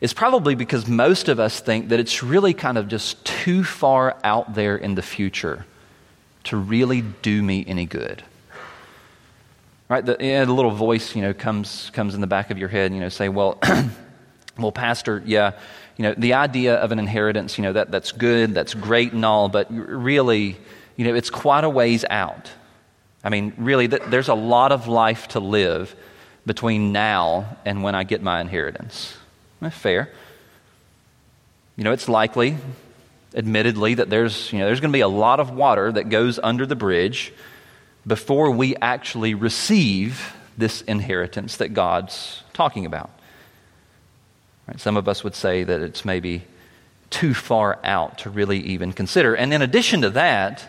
is 0.00 0.14
probably 0.14 0.54
because 0.54 0.88
most 0.88 1.28
of 1.28 1.38
us 1.38 1.60
think 1.60 1.90
that 1.90 2.00
it's 2.00 2.22
really 2.22 2.54
kind 2.54 2.78
of 2.78 2.88
just 2.88 3.22
too 3.26 3.64
far 3.64 4.16
out 4.24 4.54
there 4.54 4.78
in 4.78 4.94
the 4.94 5.02
future 5.02 5.66
to 6.44 6.56
really 6.56 7.02
do 7.02 7.42
me 7.42 7.64
any 7.66 7.86
good. 7.86 8.22
Right? 9.88 10.04
The, 10.04 10.16
the 10.16 10.52
little 10.52 10.70
voice, 10.70 11.16
you 11.16 11.22
know, 11.22 11.34
comes, 11.34 11.90
comes 11.92 12.14
in 12.14 12.20
the 12.20 12.26
back 12.26 12.50
of 12.50 12.58
your 12.58 12.68
head, 12.68 12.92
you 12.92 13.00
know, 13.00 13.08
say, 13.08 13.28
well, 13.28 13.58
well, 14.58 14.72
Pastor, 14.72 15.22
yeah, 15.26 15.52
you 15.96 16.04
know, 16.04 16.14
the 16.16 16.34
idea 16.34 16.76
of 16.76 16.92
an 16.92 16.98
inheritance, 16.98 17.58
you 17.58 17.62
know, 17.62 17.72
that, 17.72 17.90
that's 17.90 18.12
good, 18.12 18.54
that's 18.54 18.72
great 18.72 19.12
and 19.12 19.24
all, 19.24 19.48
but 19.48 19.66
really, 19.70 20.56
you 20.96 21.04
know, 21.04 21.14
it's 21.14 21.30
quite 21.30 21.64
a 21.64 21.68
ways 21.68 22.04
out. 22.08 22.50
I 23.22 23.28
mean, 23.28 23.52
really, 23.58 23.86
there's 23.86 24.28
a 24.28 24.34
lot 24.34 24.72
of 24.72 24.88
life 24.88 25.28
to 25.28 25.40
live 25.40 25.94
between 26.46 26.92
now 26.92 27.56
and 27.64 27.82
when 27.82 27.94
I 27.94 28.04
get 28.04 28.22
my 28.22 28.40
inheritance. 28.40 29.16
That's 29.60 29.76
fair. 29.76 30.10
You 31.76 31.84
know, 31.84 31.92
it's 31.92 32.08
likely, 32.08 32.56
admittedly, 33.34 33.94
that 33.94 34.10
there's, 34.10 34.52
you 34.52 34.58
know, 34.58 34.66
there's 34.66 34.80
going 34.80 34.92
to 34.92 34.96
be 34.96 35.00
a 35.00 35.08
lot 35.08 35.40
of 35.40 35.50
water 35.50 35.92
that 35.92 36.08
goes 36.08 36.38
under 36.42 36.66
the 36.66 36.76
bridge 36.76 37.32
before 38.06 38.50
we 38.50 38.76
actually 38.76 39.34
receive 39.34 40.34
this 40.56 40.82
inheritance 40.82 41.56
that 41.58 41.68
God's 41.68 42.42
talking 42.52 42.86
about. 42.86 43.10
Right? 44.66 44.80
Some 44.80 44.96
of 44.96 45.08
us 45.08 45.24
would 45.24 45.34
say 45.34 45.64
that 45.64 45.80
it's 45.80 46.04
maybe 46.04 46.44
too 47.10 47.34
far 47.34 47.78
out 47.82 48.18
to 48.18 48.30
really 48.30 48.60
even 48.60 48.92
consider. 48.92 49.34
And 49.34 49.52
in 49.52 49.62
addition 49.62 50.02
to 50.02 50.10
that, 50.10 50.68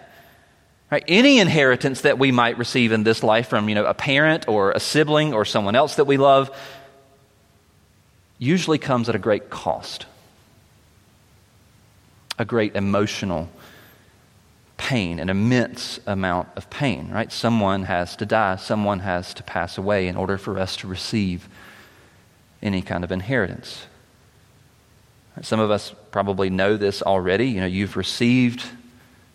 Right? 0.91 1.05
Any 1.07 1.39
inheritance 1.39 2.01
that 2.01 2.19
we 2.19 2.33
might 2.33 2.57
receive 2.57 2.91
in 2.91 3.03
this 3.03 3.23
life 3.23 3.47
from 3.47 3.69
you 3.69 3.75
know, 3.75 3.85
a 3.85 3.93
parent 3.93 4.49
or 4.49 4.71
a 4.71 4.79
sibling 4.79 5.33
or 5.33 5.45
someone 5.45 5.73
else 5.73 5.95
that 5.95 6.03
we 6.03 6.17
love 6.17 6.51
usually 8.37 8.77
comes 8.77 9.07
at 9.07 9.15
a 9.15 9.19
great 9.19 9.49
cost, 9.49 10.05
a 12.41 12.45
great 12.45 12.75
emotional 12.75 13.47
pain, 14.75 15.19
an 15.19 15.29
immense 15.29 15.99
amount 16.07 16.49
of 16.55 16.69
pain, 16.71 17.09
right? 17.11 17.31
Someone 17.31 17.83
has 17.83 18.15
to 18.15 18.25
die, 18.25 18.55
someone 18.55 18.99
has 18.99 19.33
to 19.35 19.43
pass 19.43 19.77
away 19.77 20.07
in 20.07 20.17
order 20.17 20.39
for 20.39 20.57
us 20.57 20.75
to 20.77 20.87
receive 20.87 21.47
any 22.63 22.81
kind 22.81 23.03
of 23.03 23.11
inheritance. 23.11 23.85
Some 25.43 25.59
of 25.59 25.69
us 25.71 25.93
probably 26.09 26.49
know 26.49 26.77
this 26.77 27.01
already. 27.03 27.47
You 27.47 27.61
know, 27.61 27.67
you've 27.67 27.95
received 27.95 28.65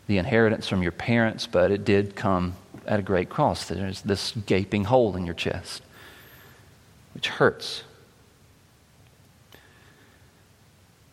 the 0.08 0.18
inheritance 0.18 0.68
from 0.68 0.82
your 0.82 0.92
parents, 0.92 1.46
but 1.46 1.70
it 1.70 1.84
did 1.84 2.16
come 2.16 2.54
at 2.86 2.98
a 2.98 3.02
great 3.02 3.30
cost. 3.30 3.68
There's 3.68 4.02
this 4.02 4.32
gaping 4.46 4.84
hole 4.84 5.16
in 5.16 5.24
your 5.26 5.34
chest, 5.34 5.82
which 7.14 7.28
hurts. 7.28 7.84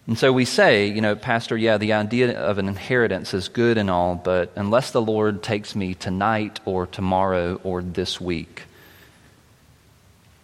And 0.05 0.17
so 0.17 0.33
we 0.33 0.43
say, 0.43 0.87
you 0.87 0.99
know, 0.99 1.15
Pastor, 1.15 1.55
yeah, 1.55 1.77
the 1.77 1.93
idea 1.93 2.37
of 2.37 2.57
an 2.57 2.67
inheritance 2.67 3.33
is 3.33 3.47
good 3.47 3.77
and 3.77 3.89
all, 3.89 4.15
but 4.15 4.51
unless 4.55 4.91
the 4.91 5.01
Lord 5.01 5.41
takes 5.41 5.75
me 5.75 5.93
tonight 5.93 6.59
or 6.65 6.87
tomorrow 6.87 7.59
or 7.63 7.81
this 7.81 8.19
week, 8.19 8.63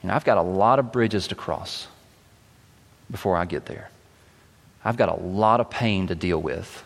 you 0.02 0.08
know, 0.08 0.16
I've 0.16 0.24
got 0.24 0.38
a 0.38 0.42
lot 0.42 0.80
of 0.80 0.94
bridges 0.94 1.28
to 1.28 1.36
cross 1.36 1.88
before 3.12 3.36
I 3.36 3.44
get 3.44 3.66
there. 3.66 3.90
I've 4.86 4.96
got 4.96 5.10
a 5.10 5.22
lot 5.22 5.60
of 5.60 5.70
pain 5.70 6.08
to 6.08 6.16
deal 6.16 6.42
with 6.42 6.84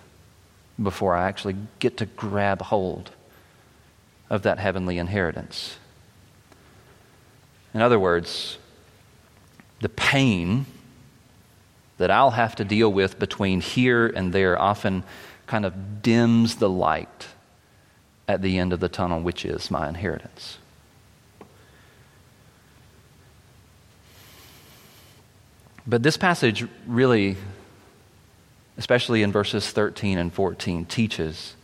before 0.82 1.16
I 1.16 1.28
actually 1.28 1.56
get 1.78 1.98
to 1.98 2.08
grab 2.08 2.64
hold 2.64 3.12
of 4.32 4.44
that 4.44 4.58
heavenly 4.58 4.98
inheritance. 4.98 5.78
In 7.76 7.82
other 7.82 8.00
words, 8.00 8.58
the 9.82 9.90
pain 9.90 10.66
that 11.98 12.12
I'll 12.12 12.32
have 12.32 12.56
to 12.56 12.66
deal 12.66 12.92
with 12.92 13.20
between 13.20 13.62
here 13.62 14.08
and 14.08 14.34
there 14.34 14.60
often 14.60 15.04
kind 15.48 15.66
of 15.66 16.02
dims 16.02 16.56
the 16.56 16.70
light 16.70 17.28
at 18.28 18.42
the 18.42 18.58
end 18.58 18.74
of 18.74 18.80
the 18.80 18.90
tunnel, 18.90 19.22
which 19.22 19.46
is 19.46 19.70
my 19.70 19.88
inheritance. 19.88 20.58
But 25.86 26.02
this 26.02 26.16
passage 26.16 26.66
really, 26.88 27.36
especially 28.78 29.22
in 29.22 29.32
verses 29.32 29.70
13 29.70 30.18
and 30.18 30.34
14, 30.34 30.86
teaches 30.86 31.56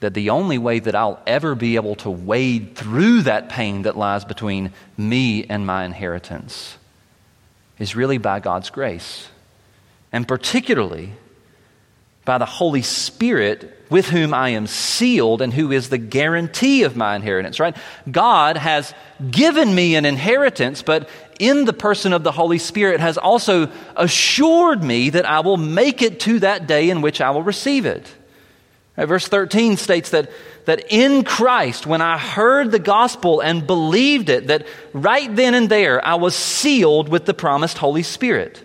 that 0.00 0.14
the 0.14 0.30
only 0.30 0.58
way 0.58 0.78
that 0.78 0.94
I'll 0.94 1.20
ever 1.26 1.54
be 1.54 1.76
able 1.76 1.96
to 1.96 2.10
wade 2.10 2.76
through 2.76 3.22
that 3.22 3.48
pain 3.48 3.82
that 3.82 3.96
lies 3.96 4.24
between 4.24 4.72
me 4.96 5.44
and 5.44 5.66
my 5.66 5.84
inheritance 5.84 6.76
is 7.78 7.96
really 7.96 8.18
by 8.18 8.40
God's 8.40 8.70
grace. 8.70 9.28
And 10.12 10.26
particularly 10.26 11.12
by 12.24 12.38
the 12.38 12.46
Holy 12.46 12.82
Spirit 12.82 13.72
with 13.88 14.08
whom 14.08 14.34
I 14.34 14.50
am 14.50 14.66
sealed 14.66 15.40
and 15.40 15.52
who 15.52 15.70
is 15.70 15.88
the 15.88 15.98
guarantee 15.98 16.82
of 16.82 16.96
my 16.96 17.14
inheritance, 17.14 17.60
right? 17.60 17.76
God 18.10 18.56
has 18.56 18.92
given 19.30 19.72
me 19.74 19.94
an 19.94 20.04
inheritance, 20.04 20.82
but 20.82 21.08
in 21.38 21.64
the 21.64 21.72
person 21.72 22.12
of 22.12 22.24
the 22.24 22.32
Holy 22.32 22.58
Spirit 22.58 22.98
has 23.00 23.16
also 23.16 23.70
assured 23.94 24.82
me 24.82 25.10
that 25.10 25.24
I 25.24 25.40
will 25.40 25.56
make 25.56 26.02
it 26.02 26.20
to 26.20 26.40
that 26.40 26.66
day 26.66 26.90
in 26.90 27.00
which 27.00 27.20
I 27.20 27.30
will 27.30 27.44
receive 27.44 27.86
it. 27.86 28.12
Right, 28.96 29.06
verse 29.06 29.28
13 29.28 29.76
states 29.76 30.10
that, 30.10 30.30
that 30.64 30.90
in 30.90 31.22
Christ, 31.24 31.86
when 31.86 32.00
I 32.00 32.16
heard 32.16 32.70
the 32.70 32.78
gospel 32.78 33.40
and 33.40 33.66
believed 33.66 34.30
it, 34.30 34.46
that 34.46 34.66
right 34.94 35.34
then 35.34 35.54
and 35.54 35.68
there 35.68 36.04
I 36.06 36.14
was 36.14 36.34
sealed 36.34 37.08
with 37.08 37.26
the 37.26 37.34
promised 37.34 37.78
Holy 37.78 38.02
Spirit. 38.02 38.58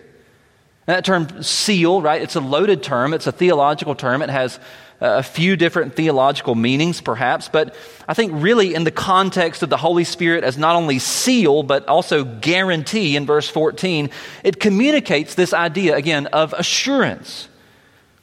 And 0.86 0.96
that 0.96 1.04
term 1.04 1.42
seal, 1.42 2.00
right, 2.00 2.22
it's 2.22 2.34
a 2.34 2.40
loaded 2.40 2.82
term, 2.82 3.12
it's 3.12 3.26
a 3.26 3.32
theological 3.32 3.94
term, 3.94 4.22
it 4.22 4.30
has 4.30 4.58
uh, 5.02 5.18
a 5.18 5.22
few 5.22 5.54
different 5.56 5.96
theological 5.96 6.54
meanings, 6.54 7.00
perhaps, 7.00 7.48
but 7.48 7.74
I 8.08 8.14
think 8.14 8.32
really 8.34 8.74
in 8.74 8.84
the 8.84 8.90
context 8.90 9.62
of 9.62 9.68
the 9.68 9.76
Holy 9.76 10.04
Spirit 10.04 10.44
as 10.44 10.56
not 10.56 10.76
only 10.76 10.98
seal, 10.98 11.62
but 11.62 11.86
also 11.88 12.24
guarantee 12.24 13.16
in 13.16 13.26
verse 13.26 13.48
14, 13.48 14.10
it 14.44 14.60
communicates 14.60 15.34
this 15.34 15.52
idea, 15.52 15.94
again, 15.94 16.26
of 16.28 16.52
assurance. 16.52 17.48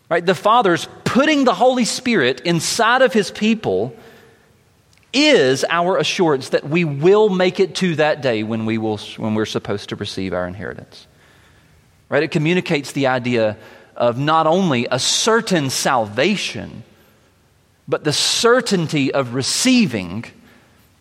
Right? 0.09 0.25
The 0.25 0.35
Father's 0.35 0.87
putting 1.03 1.43
the 1.43 1.53
Holy 1.53 1.85
Spirit 1.85 2.41
inside 2.41 3.01
of 3.01 3.13
His 3.13 3.31
people 3.31 3.95
is 5.13 5.65
our 5.69 5.97
assurance 5.97 6.49
that 6.49 6.67
we 6.67 6.83
will 6.83 7.29
make 7.29 7.59
it 7.59 7.75
to 7.75 7.95
that 7.95 8.21
day 8.21 8.43
when, 8.43 8.65
we 8.65 8.77
will, 8.77 8.97
when 9.17 9.35
we're 9.35 9.45
supposed 9.45 9.89
to 9.89 9.95
receive 9.95 10.33
our 10.33 10.47
inheritance. 10.47 11.07
Right? 12.09 12.23
It 12.23 12.31
communicates 12.31 12.91
the 12.91 13.07
idea 13.07 13.57
of 13.95 14.17
not 14.17 14.47
only 14.47 14.87
a 14.89 14.99
certain 14.99 15.69
salvation, 15.69 16.83
but 17.87 18.03
the 18.03 18.13
certainty 18.13 19.13
of 19.13 19.33
receiving 19.33 20.25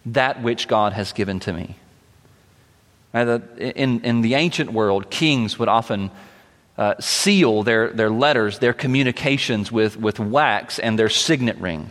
that 0.06 0.42
which 0.42 0.68
God 0.68 0.92
has 0.94 1.12
given 1.12 1.38
to 1.40 1.52
me. 1.52 1.76
In, 3.14 4.00
in 4.04 4.20
the 4.20 4.34
ancient 4.34 4.72
world, 4.72 5.10
kings 5.10 5.58
would 5.58 5.68
often 5.68 6.10
uh, 6.78 6.94
seal 7.00 7.64
their, 7.64 7.90
their 7.90 8.08
letters, 8.08 8.60
their 8.60 8.72
communications 8.72 9.70
with, 9.70 9.98
with 9.98 10.18
wax 10.18 10.78
and 10.78 10.98
their 10.98 11.10
signet 11.10 11.58
ring. 11.58 11.90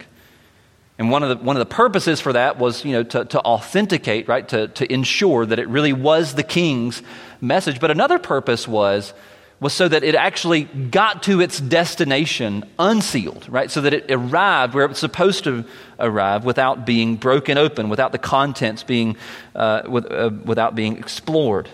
And 0.98 1.12
one 1.12 1.22
of 1.22 1.30
the, 1.30 1.46
one 1.46 1.56
of 1.56 1.60
the 1.60 1.76
purposes 1.76 2.20
for 2.20 2.34
that 2.34 2.58
was 2.58 2.84
you 2.84 2.94
know, 2.94 3.04
to, 3.04 3.26
to 3.26 3.40
authenticate, 3.42 4.28
right, 4.28 4.48
to, 4.48 4.70
to 4.70 4.92
ensure 4.92 5.46
that 5.46 5.60
it 5.60 5.68
really 5.68 5.94
was 5.94 6.34
the 6.34 6.44
king's 6.44 7.04
message. 7.42 7.80
But 7.80 7.92
another 7.92 8.18
purpose 8.18 8.68
was 8.68 9.14
was 9.60 9.74
so 9.74 9.88
that 9.88 10.04
it 10.04 10.14
actually 10.14 10.66
got 10.66 11.24
to 11.24 11.42
its 11.42 11.60
destination 11.60 12.64
unsealed, 12.78 13.48
right? 13.50 13.72
So 13.72 13.82
that 13.82 13.94
it 13.94 14.06
arrived 14.12 14.76
where 14.76 14.86
it 14.86 14.90
was 14.90 15.00
supposed 15.00 15.46
to 15.46 15.66
arrive 16.00 16.46
without 16.46 16.86
being 16.86 17.16
broken 17.16 17.58
open, 17.58 17.90
without 17.90 18.12
the 18.12 18.20
contents 18.20 18.84
being, 18.84 19.18
uh, 19.56 19.82
with, 19.88 20.12
uh, 20.12 20.30
without 20.46 20.76
being 20.76 20.98
explored. 20.98 21.70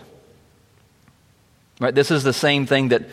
Right? 1.79 1.93
This 1.93 2.12
is 2.12 2.23
the 2.23 2.33
same 2.33 2.65
thing 2.65 2.89
that 2.89 3.03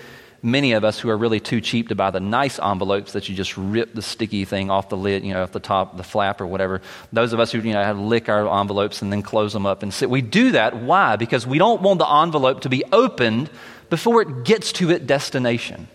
many 0.42 0.72
of 0.72 0.84
us 0.84 0.98
who 0.98 1.10
are 1.10 1.16
really 1.16 1.40
too 1.40 1.60
cheap 1.60 1.88
to 1.88 1.94
buy 1.94 2.10
the 2.10 2.20
nice 2.20 2.58
envelopes 2.58 3.12
that 3.12 3.28
you 3.28 3.34
just 3.34 3.56
rip 3.56 3.94
the 3.94 4.02
sticky 4.02 4.44
thing 4.44 4.70
off 4.70 4.88
the 4.88 4.96
lid, 4.96 5.24
you 5.24 5.34
know, 5.34 5.42
off 5.42 5.52
the 5.52 5.60
top, 5.60 5.96
the 5.96 6.02
flap 6.02 6.40
or 6.40 6.46
whatever. 6.46 6.80
Those 7.12 7.32
of 7.32 7.40
us 7.40 7.52
who, 7.52 7.60
you 7.60 7.72
know, 7.72 7.92
lick 7.92 8.28
our 8.28 8.48
envelopes 8.60 9.02
and 9.02 9.12
then 9.12 9.22
close 9.22 9.52
them 9.52 9.66
up 9.66 9.82
and 9.82 9.92
sit. 9.92 10.08
We 10.08 10.22
do 10.22 10.52
that. 10.52 10.76
Why? 10.76 11.16
Because 11.16 11.46
we 11.46 11.58
don't 11.58 11.82
want 11.82 11.98
the 11.98 12.08
envelope 12.08 12.62
to 12.62 12.68
be 12.68 12.84
opened 12.92 13.50
before 13.90 14.22
it 14.22 14.44
gets 14.44 14.72
to 14.72 14.90
its 14.90 15.04
destination. 15.04 15.88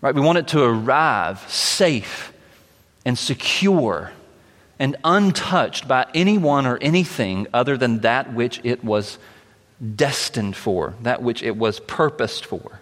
Right? 0.00 0.14
We 0.14 0.20
want 0.20 0.38
it 0.38 0.48
to 0.48 0.62
arrive 0.62 1.44
safe 1.48 2.32
and 3.04 3.18
secure 3.18 4.12
and 4.78 4.96
untouched 5.04 5.86
by 5.86 6.06
anyone 6.14 6.66
or 6.66 6.78
anything 6.78 7.46
other 7.52 7.76
than 7.76 8.00
that 8.00 8.32
which 8.32 8.60
it 8.64 8.82
was 8.82 9.18
destined 9.96 10.56
for, 10.56 10.94
that 11.02 11.22
which 11.22 11.42
it 11.42 11.56
was 11.56 11.80
purposed 11.80 12.44
for. 12.44 12.80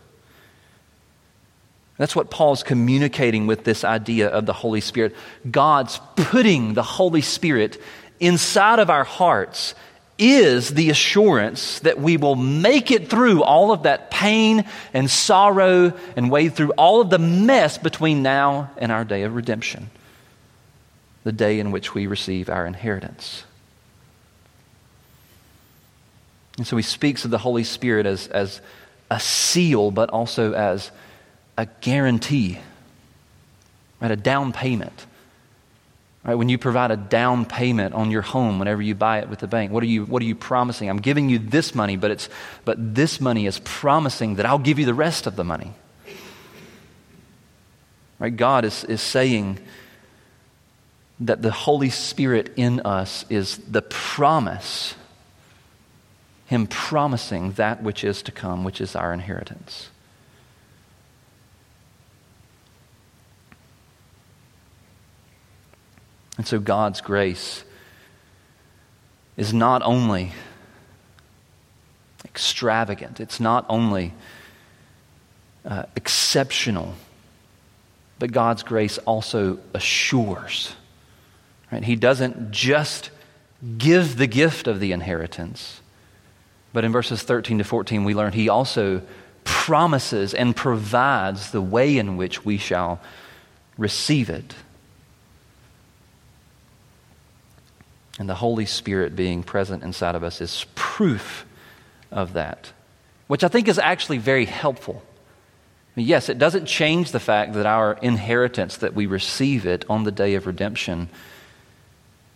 That's 1.96 2.14
what 2.14 2.30
Paul's 2.30 2.62
communicating 2.62 3.46
with 3.46 3.64
this 3.64 3.84
idea 3.84 4.28
of 4.28 4.46
the 4.46 4.52
Holy 4.52 4.80
Spirit. 4.80 5.16
God's 5.50 6.00
putting 6.16 6.74
the 6.74 6.82
Holy 6.82 7.22
Spirit 7.22 7.80
inside 8.20 8.78
of 8.78 8.88
our 8.88 9.04
hearts 9.04 9.74
is 10.18 10.70
the 10.74 10.90
assurance 10.90 11.80
that 11.80 12.00
we 12.00 12.16
will 12.16 12.34
make 12.34 12.90
it 12.90 13.08
through 13.08 13.42
all 13.42 13.72
of 13.72 13.84
that 13.84 14.10
pain 14.10 14.64
and 14.92 15.08
sorrow 15.08 15.92
and 16.16 16.30
wade 16.30 16.54
through 16.54 16.72
all 16.72 17.00
of 17.00 17.10
the 17.10 17.18
mess 17.18 17.78
between 17.78 18.22
now 18.22 18.70
and 18.78 18.90
our 18.90 19.04
day 19.04 19.22
of 19.22 19.34
redemption, 19.34 19.90
the 21.22 21.32
day 21.32 21.60
in 21.60 21.70
which 21.70 21.94
we 21.94 22.06
receive 22.06 22.48
our 22.48 22.66
inheritance. 22.66 23.44
And 26.58 26.66
so 26.66 26.76
he 26.76 26.82
speaks 26.82 27.24
of 27.24 27.30
the 27.30 27.38
Holy 27.38 27.64
Spirit 27.64 28.04
as, 28.04 28.28
as 28.28 28.60
a 29.10 29.18
seal, 29.18 29.90
but 29.90 30.10
also 30.10 30.52
as 30.52 30.90
a 31.56 31.66
guarantee, 31.80 32.58
right? 34.00 34.10
A 34.10 34.16
down 34.16 34.52
payment. 34.52 35.06
Right, 36.24 36.34
when 36.34 36.50
you 36.50 36.58
provide 36.58 36.90
a 36.90 36.96
down 36.96 37.46
payment 37.46 37.94
on 37.94 38.10
your 38.10 38.20
home 38.22 38.58
whenever 38.58 38.82
you 38.82 38.94
buy 38.94 39.20
it 39.20 39.30
with 39.30 39.38
the 39.38 39.46
bank, 39.46 39.72
what 39.72 39.82
are 39.82 39.86
you, 39.86 40.04
what 40.04 40.20
are 40.20 40.26
you 40.26 40.34
promising? 40.34 40.90
I'm 40.90 40.98
giving 40.98 41.30
you 41.30 41.38
this 41.38 41.74
money, 41.74 41.96
but, 41.96 42.10
it's, 42.10 42.28
but 42.66 42.94
this 42.94 43.18
money 43.18 43.46
is 43.46 43.60
promising 43.60 44.34
that 44.34 44.44
I'll 44.44 44.58
give 44.58 44.78
you 44.78 44.84
the 44.84 44.92
rest 44.92 45.26
of 45.26 45.36
the 45.36 45.44
money. 45.44 45.72
Right, 48.18 48.36
God 48.36 48.64
is, 48.64 48.84
is 48.84 49.00
saying 49.00 49.58
that 51.20 51.40
the 51.40 51.52
Holy 51.52 51.88
Spirit 51.88 52.52
in 52.56 52.80
us 52.80 53.24
is 53.30 53.56
the 53.58 53.82
promise, 53.82 54.96
Him 56.48 56.66
promising 56.66 57.52
that 57.52 57.82
which 57.82 58.02
is 58.02 58.22
to 58.22 58.32
come, 58.32 58.64
which 58.64 58.80
is 58.80 58.96
our 58.96 59.12
inheritance. 59.12 59.90
And 66.38 66.46
so 66.46 66.58
God's 66.58 67.02
grace 67.02 67.64
is 69.36 69.52
not 69.52 69.82
only 69.82 70.32
extravagant, 72.24 73.20
it's 73.20 73.40
not 73.40 73.66
only 73.68 74.14
uh, 75.66 75.82
exceptional, 75.96 76.94
but 78.18 78.32
God's 78.32 78.62
grace 78.62 78.96
also 78.98 79.58
assures. 79.74 80.74
Right? 81.70 81.84
He 81.84 81.94
doesn't 81.94 82.52
just 82.52 83.10
give 83.76 84.16
the 84.16 84.26
gift 84.26 84.66
of 84.66 84.80
the 84.80 84.92
inheritance, 84.92 85.82
but 86.72 86.84
in 86.84 86.92
verses 86.92 87.22
13 87.22 87.58
to 87.58 87.64
14, 87.64 88.04
we 88.04 88.14
learn 88.14 88.32
He 88.32 88.48
also 88.48 89.02
promises 89.44 90.34
and 90.34 90.54
provides 90.54 91.50
the 91.50 91.62
way 91.62 91.96
in 91.96 92.16
which 92.16 92.44
we 92.44 92.58
shall 92.58 93.00
receive 93.78 94.28
it. 94.28 94.54
And 98.18 98.28
the 98.28 98.34
Holy 98.34 98.66
Spirit 98.66 99.14
being 99.14 99.42
present 99.42 99.82
inside 99.82 100.14
of 100.14 100.24
us 100.24 100.40
is 100.40 100.66
proof 100.74 101.46
of 102.10 102.32
that, 102.32 102.72
which 103.28 103.44
I 103.44 103.48
think 103.48 103.68
is 103.68 103.78
actually 103.78 104.18
very 104.18 104.44
helpful. 104.44 105.02
Yes, 105.94 106.28
it 106.28 106.38
doesn't 106.38 106.66
change 106.66 107.10
the 107.10 107.20
fact 107.20 107.54
that 107.54 107.66
our 107.66 107.94
inheritance, 108.02 108.76
that 108.78 108.94
we 108.94 109.06
receive 109.06 109.66
it 109.66 109.84
on 109.88 110.04
the 110.04 110.12
day 110.12 110.34
of 110.34 110.46
redemption 110.46 111.08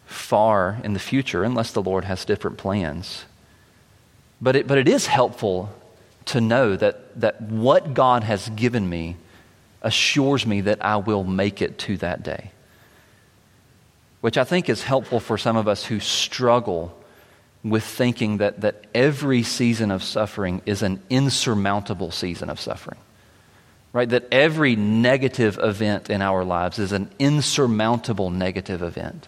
far 0.07 0.79
in 0.83 0.95
the 0.95 0.99
future, 0.99 1.45
unless 1.45 1.73
the 1.73 1.83
Lord 1.83 2.05
has 2.05 2.25
different 2.25 2.59
plans. 2.59 3.25
But 4.43 4.57
it, 4.57 4.67
but 4.67 4.77
it 4.77 4.89
is 4.89 5.07
helpful 5.07 5.71
to 6.27 6.41
know 6.41 6.77
that, 6.77 7.19
that 7.21 7.41
what 7.41 7.95
God 7.95 8.25
has 8.25 8.51
given 8.51 8.87
me 8.87 9.17
assures 9.81 10.45
me 10.45 10.61
that 10.63 10.85
I 10.85 10.97
will 10.97 11.25
make 11.25 11.63
it 11.63 11.79
to 11.79 11.97
that 11.99 12.23
day 12.23 12.51
which 14.23 14.39
I 14.39 14.45
think 14.45 14.69
is 14.71 14.85
helpful 14.85 15.21
for 15.21 15.37
some 15.37 15.57
of 15.57 15.69
us 15.69 15.85
who 15.85 15.99
struggle 16.01 16.97
with 17.65 17.85
thinking 17.85 18.39
that, 18.39 18.61
that 18.61 18.85
every 18.95 19.43
season 19.43 19.91
of 19.91 20.03
suffering 20.03 20.63
is 20.65 20.83
an 20.83 21.03
insurmountable 21.11 22.13
season 22.13 22.49
of 22.49 22.59
suffering. 22.59 22.99
Right? 23.93 24.09
That 24.09 24.29
every 24.31 24.77
negative 24.77 25.59
event 25.61 26.09
in 26.09 26.23
our 26.23 26.45
lives 26.45 26.79
is 26.79 26.93
an 26.93 27.11
insurmountable 27.19 28.31
negative 28.31 28.81
event. 28.81 29.27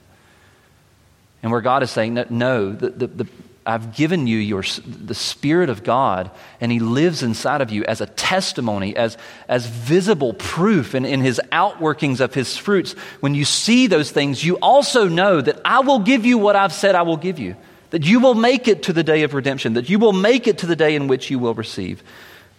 And 1.42 1.50
where 1.50 1.60
God 1.60 1.82
is 1.82 1.90
saying, 1.90 2.14
no, 2.30 2.72
the, 2.72 2.90
the, 2.90 3.26
I've 3.66 3.94
given 3.94 4.26
you 4.26 4.38
your, 4.38 4.62
the 4.86 5.14
Spirit 5.14 5.70
of 5.70 5.84
God, 5.84 6.30
and 6.60 6.70
He 6.70 6.80
lives 6.80 7.22
inside 7.22 7.60
of 7.60 7.70
you 7.70 7.84
as 7.84 8.00
a 8.00 8.06
testimony, 8.06 8.94
as, 8.96 9.16
as 9.48 9.66
visible 9.66 10.34
proof 10.34 10.94
in, 10.94 11.04
in 11.04 11.20
His 11.20 11.40
outworkings 11.50 12.20
of 12.20 12.34
His 12.34 12.56
fruits. 12.56 12.92
When 13.20 13.34
you 13.34 13.44
see 13.44 13.86
those 13.86 14.10
things, 14.10 14.44
you 14.44 14.56
also 14.56 15.08
know 15.08 15.40
that 15.40 15.60
I 15.64 15.80
will 15.80 16.00
give 16.00 16.26
you 16.26 16.38
what 16.38 16.56
I've 16.56 16.72
said 16.72 16.94
I 16.94 17.02
will 17.02 17.16
give 17.16 17.38
you 17.38 17.56
that 17.94 18.04
you 18.04 18.18
will 18.18 18.34
make 18.34 18.66
it 18.66 18.82
to 18.82 18.92
the 18.92 19.04
day 19.04 19.22
of 19.22 19.34
redemption, 19.34 19.74
that 19.74 19.88
you 19.88 20.00
will 20.00 20.12
make 20.12 20.48
it 20.48 20.58
to 20.58 20.66
the 20.66 20.74
day 20.74 20.96
in 20.96 21.06
which 21.06 21.30
you 21.30 21.38
will 21.38 21.54
receive 21.54 22.02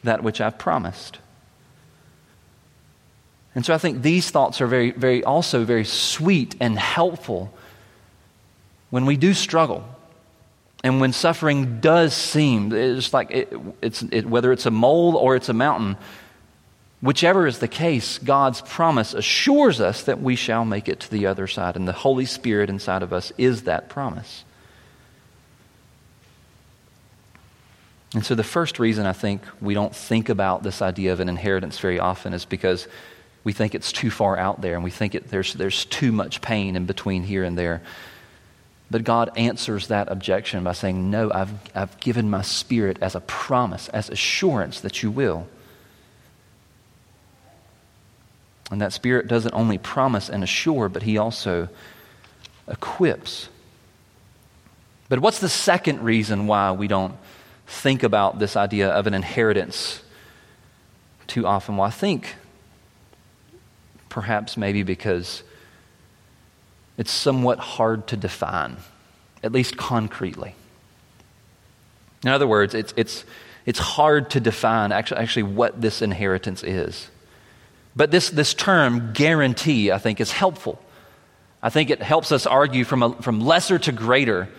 that 0.06 0.24
which 0.24 0.40
I've 0.40 0.58
promised. 0.58 1.20
And 3.54 3.66
so 3.66 3.74
I 3.74 3.78
think 3.78 4.02
these 4.02 4.32
thoughts 4.32 4.62
are 4.62 4.68
very, 4.68 4.92
very, 4.92 5.26
also 5.26 5.66
very 5.66 5.84
sweet 5.84 6.56
and 6.62 6.80
helpful 6.80 7.54
when 8.92 9.06
we 9.06 9.18
do 9.18 9.34
struggle. 9.34 9.84
And 10.86 11.02
when 11.02 11.14
suffering 11.14 11.80
does 11.82 12.14
seem, 12.14 12.72
it's 12.72 13.12
like 13.12 13.32
it, 13.32 13.52
it's, 13.82 14.04
it, 14.04 14.28
whether 14.28 14.52
it's 14.52 14.68
a 14.68 14.72
mole 14.72 15.16
or 15.16 15.36
it's 15.36 15.50
a 15.50 15.54
mountain, 15.54 15.98
whichever 17.02 17.48
is 17.48 17.58
the 17.58 17.68
case, 17.68 18.20
God's 18.20 18.62
promise 18.62 19.16
assures 19.16 19.82
us 19.82 20.04
that 20.04 20.22
we 20.22 20.36
shall 20.36 20.64
make 20.64 20.88
it 20.88 21.00
to 21.00 21.10
the 21.10 21.26
other 21.26 21.48
side. 21.48 21.76
And 21.76 21.88
the 21.88 21.92
Holy 21.92 22.26
Spirit 22.26 22.70
inside 22.70 23.02
of 23.02 23.14
us 23.14 23.34
is 23.36 23.64
that 23.64 23.90
promise. 23.90 24.44
And 28.14 28.24
so, 28.24 28.36
the 28.36 28.44
first 28.44 28.78
reason 28.78 29.08
I 29.08 29.14
think 29.14 29.42
we 29.60 29.74
don't 29.74 29.96
think 29.96 30.30
about 30.30 30.62
this 30.62 30.84
idea 30.84 31.14
of 31.14 31.20
an 31.20 31.30
inheritance 31.30 31.80
very 31.80 31.98
often 31.98 32.32
is 32.32 32.46
because 32.46 32.88
we 33.44 33.54
think 33.54 33.74
it's 33.74 33.92
too 33.92 34.12
far 34.12 34.38
out 34.38 34.62
there 34.62 34.76
and 34.76 34.84
we 34.84 34.92
think 34.92 35.16
it, 35.16 35.30
there's, 35.30 35.56
there's 35.56 35.86
too 35.86 36.12
much 36.12 36.42
pain 36.42 36.76
in 36.76 36.86
between 36.86 37.24
here 37.24 37.44
and 37.44 37.58
there. 37.58 37.82
But 38.90 39.04
God 39.04 39.32
answers 39.36 39.88
that 39.88 40.12
objection 40.12 40.64
by 40.64 40.74
saying, 40.74 41.10
No, 41.10 41.32
I've, 41.34 41.52
I've 41.74 42.00
given 42.00 42.30
my 42.30 42.44
spirit 42.44 42.98
as 43.02 43.16
a 43.16 43.22
promise, 43.22 43.88
as 43.90 44.10
assurance 44.10 44.82
that 44.82 45.02
you 45.02 45.10
will. 45.10 45.48
And 48.72 48.82
that 48.82 48.94
spirit 48.94 49.28
doesn't 49.28 49.54
only 49.54 49.78
promise 49.78 50.30
and 50.30 50.44
assure, 50.44 50.90
but 50.90 51.04
he 51.04 51.18
also 51.18 51.70
equips. 52.68 53.50
But 55.08 55.20
what's 55.20 55.40
the 55.40 55.50
second 55.50 56.04
reason 56.04 56.48
why 56.48 56.72
we 56.72 56.88
don't 56.88 57.16
think 57.68 58.04
about 58.04 58.40
this 58.40 58.56
idea 58.56 58.90
of 58.90 59.08
an 59.08 59.14
inheritance 59.14 60.02
too 61.28 61.46
often? 61.46 61.78
Well, 61.78 61.88
I 61.88 61.92
think 61.92 62.36
perhaps 64.10 64.58
maybe 64.58 64.82
because 64.82 65.44
it's 66.98 67.12
somewhat 67.12 67.60
hard 67.60 68.08
to 68.08 68.18
define, 68.18 68.78
at 69.44 69.52
least 69.52 69.78
concretely. 69.78 70.56
In 72.24 72.30
other 72.30 72.48
words, 72.48 72.74
it's, 72.74 72.94
it's, 72.96 73.24
it's 73.66 73.80
hard 73.80 74.30
to 74.32 74.40
define 74.40 74.92
actually, 74.92 75.22
actually 75.22 75.44
what 75.44 75.82
this 75.82 76.02
inheritance 76.02 76.64
is. 76.64 77.10
But 77.96 78.12
this, 78.12 78.30
this 78.30 78.54
term, 78.54 79.14
guarantee, 79.14 79.92
I 79.92 79.98
think 79.98 80.20
is 80.20 80.32
helpful. 80.32 80.82
I 81.62 81.70
think 81.70 81.90
it 81.90 82.02
helps 82.02 82.32
us 82.32 82.46
argue 82.46 82.84
from, 82.84 83.04
a, 83.04 83.22
from 83.22 83.42
lesser 83.42 83.80
to 83.80 83.92
greater 83.92 84.50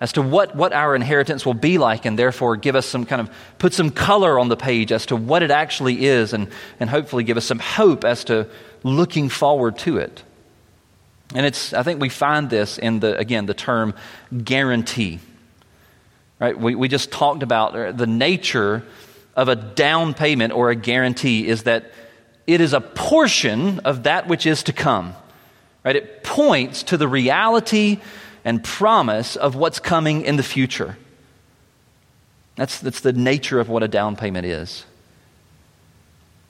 as 0.00 0.12
to 0.14 0.22
what, 0.22 0.56
what 0.56 0.72
our 0.72 0.96
inheritance 0.96 1.46
will 1.46 1.54
be 1.54 1.78
like, 1.78 2.06
and 2.06 2.18
therefore 2.18 2.56
give 2.56 2.74
us 2.74 2.86
some 2.86 3.06
kind 3.06 3.20
of, 3.20 3.30
put 3.58 3.72
some 3.72 3.90
color 3.90 4.36
on 4.36 4.48
the 4.48 4.56
page 4.56 4.90
as 4.90 5.06
to 5.06 5.16
what 5.16 5.44
it 5.44 5.52
actually 5.52 6.04
is, 6.06 6.32
and, 6.32 6.48
and 6.80 6.90
hopefully 6.90 7.22
give 7.22 7.36
us 7.36 7.44
some 7.44 7.60
hope 7.60 8.04
as 8.04 8.24
to 8.24 8.48
looking 8.82 9.28
forward 9.28 9.78
to 9.78 9.98
it. 9.98 10.24
And 11.34 11.46
it's, 11.46 11.72
I 11.72 11.82
think 11.82 12.00
we 12.00 12.08
find 12.08 12.50
this 12.50 12.78
in 12.78 13.00
the, 13.00 13.16
again, 13.18 13.46
the 13.46 13.54
term 13.54 13.94
guarantee. 14.44 15.20
Right? 16.38 16.58
We, 16.58 16.74
we 16.74 16.88
just 16.88 17.10
talked 17.10 17.42
about 17.42 17.96
the 17.96 18.06
nature 18.06 18.82
of 19.34 19.48
a 19.48 19.56
down 19.56 20.12
payment 20.14 20.52
or 20.52 20.70
a 20.70 20.74
guarantee 20.74 21.46
is 21.46 21.62
that 21.62 21.90
it 22.46 22.60
is 22.60 22.72
a 22.72 22.80
portion 22.80 23.78
of 23.80 24.02
that 24.02 24.28
which 24.28 24.46
is 24.46 24.64
to 24.64 24.72
come. 24.72 25.14
Right? 25.84 25.96
It 25.96 26.22
points 26.22 26.82
to 26.84 26.96
the 26.96 27.08
reality 27.08 27.98
and 28.44 28.62
promise 28.62 29.36
of 29.36 29.54
what's 29.54 29.78
coming 29.78 30.22
in 30.22 30.36
the 30.36 30.42
future. 30.42 30.96
That's, 32.56 32.80
that's 32.80 33.00
the 33.00 33.12
nature 33.12 33.60
of 33.60 33.68
what 33.68 33.82
a 33.82 33.88
down 33.88 34.16
payment 34.16 34.46
is. 34.46 34.84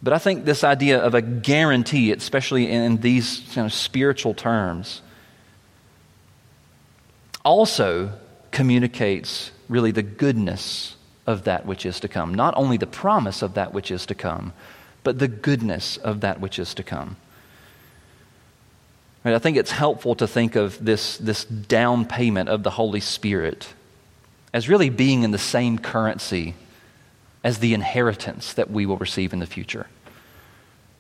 But 0.03 0.13
I 0.13 0.19
think 0.19 0.45
this 0.45 0.65
idea 0.65 0.99
of 0.99 1.15
a 1.15 1.23
guarantee, 1.23 2.11
especially 2.13 2.71
in 2.71 2.97
these 2.97 3.41
kind 3.55 3.67
of 3.67 3.73
spiritual 3.73 4.35
terms, 4.35 5.01
also 7.45 8.13
communicates 8.51 9.53
really 9.69 9.93
the 9.93 10.03
goodness 10.03 10.97
of 11.27 11.45
that 11.45 11.67
which 11.67 11.87
is 11.87 12.01
to 12.01 12.09
come. 12.09 12.35
Not 12.35 12.55
only 12.57 12.77
the 12.77 12.87
promise 12.87 13.43
of 13.43 13.55
that 13.55 13.73
which 13.73 13.91
is 13.91 14.07
to 14.07 14.15
come, 14.15 14.53
but 15.05 15.19
the 15.19 15.29
goodness 15.29 15.97
of 15.99 16.21
that 16.21 16.41
which 16.41 16.59
is 16.59 16.75
to 16.75 16.83
come. 16.83 17.17
Right, 19.25 19.35
I 19.35 19.39
think 19.39 19.57
it's 19.57 19.71
helpful 19.71 20.17
to 20.17 20.27
think 20.27 20.57
of 20.57 20.85
this, 20.85 21.17
this 21.19 21.45
down 21.45 22.07
payment 22.07 22.49
of 22.49 22.65
the 22.65 22.71
Holy 22.71 22.99
Spirit 22.99 23.69
as 24.53 24.69
really 24.69 24.91
being 24.91 25.23
in 25.23 25.31
the 25.31 25.39
same 25.39 25.79
currency 25.79 26.55
as 27.45 27.59
the 27.59 27.75
inheritance 27.75 28.55
that 28.55 28.71
we 28.71 28.87
will 28.87 28.97
receive 28.97 29.33
in 29.33 29.39
the 29.39 29.47
future. 29.47 29.87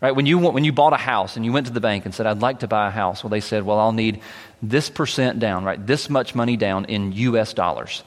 Right? 0.00 0.14
When 0.16 0.26
you, 0.26 0.38
when 0.38 0.64
you 0.64 0.72
bought 0.72 0.92
a 0.92 0.98
house 0.98 1.36
and 1.36 1.44
you 1.44 1.52
went 1.52 1.68
to 1.68 1.72
the 1.72 1.80
bank 1.80 2.04
and 2.04 2.14
said, 2.14 2.26
I'd 2.26 2.40
like 2.40 2.60
to 2.60 2.68
buy 2.68 2.88
a 2.88 2.90
house, 2.90 3.22
well, 3.22 3.30
they 3.30 3.40
said, 3.40 3.64
well, 3.64 3.78
I'll 3.78 3.92
need 3.92 4.20
this 4.60 4.90
percent 4.90 5.38
down, 5.38 5.64
right? 5.64 5.84
This 5.84 6.10
much 6.10 6.34
money 6.34 6.56
down 6.56 6.86
in 6.86 7.12
U.S. 7.12 7.54
dollars. 7.54 8.02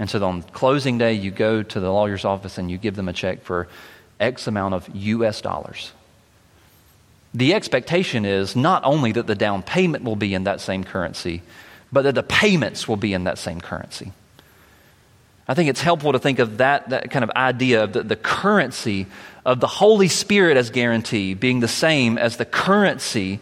And 0.00 0.10
so 0.10 0.24
on 0.24 0.42
closing 0.42 0.98
day, 0.98 1.12
you 1.12 1.30
go 1.30 1.62
to 1.62 1.80
the 1.80 1.92
lawyer's 1.92 2.24
office 2.24 2.58
and 2.58 2.70
you 2.70 2.78
give 2.78 2.96
them 2.96 3.08
a 3.08 3.12
check 3.12 3.42
for 3.42 3.68
X 4.18 4.48
amount 4.48 4.74
of 4.74 4.88
U.S. 4.92 5.40
dollars 5.40 5.92
the 7.34 7.54
expectation 7.54 8.24
is 8.24 8.56
not 8.56 8.82
only 8.84 9.12
that 9.12 9.26
the 9.26 9.34
down 9.34 9.62
payment 9.62 10.04
will 10.04 10.16
be 10.16 10.34
in 10.34 10.44
that 10.44 10.60
same 10.60 10.84
currency, 10.84 11.42
but 11.92 12.02
that 12.02 12.14
the 12.14 12.22
payments 12.22 12.88
will 12.88 12.96
be 12.96 13.12
in 13.12 13.24
that 13.24 13.38
same 13.38 13.60
currency. 13.60 14.12
I 15.50 15.54
think 15.54 15.68
it's 15.68 15.80
helpful 15.80 16.12
to 16.12 16.20
think 16.20 16.38
of 16.38 16.58
that, 16.58 16.90
that 16.90 17.10
kind 17.10 17.24
of 17.24 17.30
idea 17.30 17.82
of 17.82 17.92
the, 17.92 18.04
the 18.04 18.14
currency 18.14 19.08
of 19.44 19.58
the 19.58 19.66
Holy 19.66 20.06
Spirit 20.06 20.56
as 20.56 20.70
guarantee 20.70 21.34
being 21.34 21.58
the 21.58 21.66
same 21.66 22.18
as 22.18 22.36
the 22.36 22.44
currency 22.44 23.40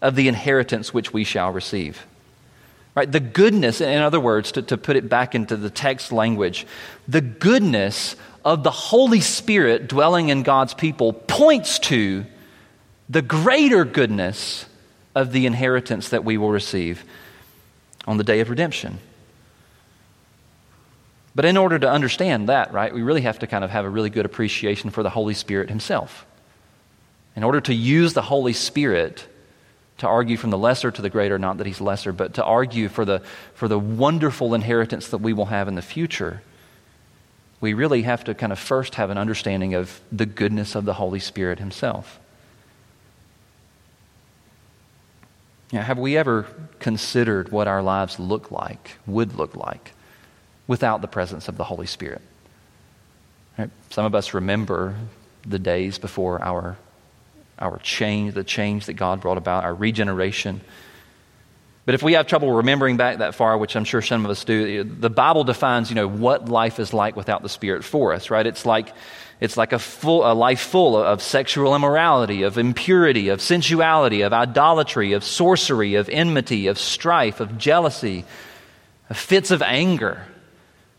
of 0.00 0.14
the 0.14 0.28
inheritance 0.28 0.94
which 0.94 1.12
we 1.12 1.24
shall 1.24 1.50
receive. 1.50 2.06
Right? 2.94 3.10
The 3.10 3.18
goodness, 3.18 3.80
in 3.80 4.00
other 4.00 4.20
words, 4.20 4.52
to, 4.52 4.62
to 4.62 4.78
put 4.78 4.94
it 4.94 5.08
back 5.08 5.34
into 5.34 5.56
the 5.56 5.68
text 5.68 6.12
language, 6.12 6.64
the 7.08 7.20
goodness 7.20 8.14
of 8.44 8.62
the 8.62 8.70
Holy 8.70 9.20
Spirit 9.20 9.88
dwelling 9.88 10.28
in 10.28 10.44
God's 10.44 10.74
people 10.74 11.12
points 11.12 11.80
to 11.80 12.24
the 13.08 13.20
greater 13.20 13.84
goodness 13.84 14.64
of 15.12 15.32
the 15.32 15.44
inheritance 15.44 16.10
that 16.10 16.24
we 16.24 16.38
will 16.38 16.52
receive 16.52 17.04
on 18.06 18.16
the 18.16 18.22
day 18.22 18.38
of 18.38 18.48
redemption. 18.48 19.00
But 21.38 21.44
in 21.44 21.56
order 21.56 21.78
to 21.78 21.88
understand 21.88 22.48
that, 22.48 22.72
right, 22.72 22.92
we 22.92 23.00
really 23.00 23.20
have 23.20 23.38
to 23.38 23.46
kind 23.46 23.62
of 23.62 23.70
have 23.70 23.84
a 23.84 23.88
really 23.88 24.10
good 24.10 24.26
appreciation 24.26 24.90
for 24.90 25.04
the 25.04 25.10
Holy 25.10 25.34
Spirit 25.34 25.68
Himself. 25.68 26.26
In 27.36 27.44
order 27.44 27.60
to 27.60 27.72
use 27.72 28.12
the 28.12 28.22
Holy 28.22 28.52
Spirit 28.52 29.24
to 29.98 30.08
argue 30.08 30.36
from 30.36 30.50
the 30.50 30.58
lesser 30.58 30.90
to 30.90 31.00
the 31.00 31.08
greater, 31.08 31.38
not 31.38 31.58
that 31.58 31.66
He's 31.68 31.80
lesser, 31.80 32.12
but 32.12 32.34
to 32.34 32.44
argue 32.44 32.88
for 32.88 33.04
the, 33.04 33.22
for 33.54 33.68
the 33.68 33.78
wonderful 33.78 34.52
inheritance 34.52 35.10
that 35.10 35.18
we 35.18 35.32
will 35.32 35.44
have 35.44 35.68
in 35.68 35.76
the 35.76 35.80
future, 35.80 36.42
we 37.60 37.72
really 37.72 38.02
have 38.02 38.24
to 38.24 38.34
kind 38.34 38.50
of 38.50 38.58
first 38.58 38.96
have 38.96 39.08
an 39.10 39.16
understanding 39.16 39.74
of 39.74 40.00
the 40.10 40.26
goodness 40.26 40.74
of 40.74 40.86
the 40.86 40.94
Holy 40.94 41.20
Spirit 41.20 41.60
Himself. 41.60 42.18
Know, 45.72 45.82
have 45.82 46.00
we 46.00 46.16
ever 46.16 46.48
considered 46.80 47.52
what 47.52 47.68
our 47.68 47.80
lives 47.80 48.18
look 48.18 48.50
like, 48.50 48.96
would 49.06 49.36
look 49.36 49.54
like, 49.54 49.92
without 50.68 51.00
the 51.00 51.08
presence 51.08 51.48
of 51.48 51.56
the 51.56 51.64
Holy 51.64 51.86
Spirit? 51.86 52.22
Right? 53.58 53.70
Some 53.90 54.04
of 54.04 54.14
us 54.14 54.34
remember 54.34 54.94
the 55.44 55.58
days 55.58 55.98
before 55.98 56.40
our, 56.40 56.76
our 57.58 57.78
change, 57.78 58.34
the 58.34 58.44
change 58.44 58.86
that 58.86 58.92
God 58.94 59.20
brought 59.20 59.38
about, 59.38 59.64
our 59.64 59.74
regeneration. 59.74 60.60
But 61.84 61.96
if 61.96 62.02
we 62.02 62.12
have 62.12 62.28
trouble 62.28 62.52
remembering 62.52 62.98
back 62.98 63.18
that 63.18 63.34
far, 63.34 63.58
which 63.58 63.74
I'm 63.74 63.84
sure 63.84 64.02
some 64.02 64.24
of 64.24 64.30
us 64.30 64.44
do, 64.44 64.84
the 64.84 65.10
Bible 65.10 65.42
defines, 65.42 65.88
you 65.88 65.96
know, 65.96 66.06
what 66.06 66.48
life 66.48 66.78
is 66.78 66.92
like 66.92 67.16
without 67.16 67.42
the 67.42 67.48
Spirit 67.48 67.82
for 67.82 68.12
us, 68.12 68.30
right? 68.30 68.46
It's 68.46 68.64
like 68.64 68.92
it's 69.40 69.56
like 69.56 69.72
a, 69.72 69.78
full, 69.78 70.30
a 70.30 70.34
life 70.34 70.60
full 70.60 70.96
of 70.96 71.22
sexual 71.22 71.76
immorality, 71.76 72.42
of 72.42 72.58
impurity, 72.58 73.28
of 73.28 73.40
sensuality, 73.40 74.22
of 74.22 74.32
idolatry, 74.32 75.12
of 75.12 75.22
sorcery, 75.22 75.94
of 75.94 76.08
enmity, 76.08 76.66
of 76.66 76.76
strife, 76.76 77.38
of 77.38 77.56
jealousy, 77.56 78.24
of 79.08 79.16
fits 79.16 79.52
of 79.52 79.62
anger, 79.62 80.26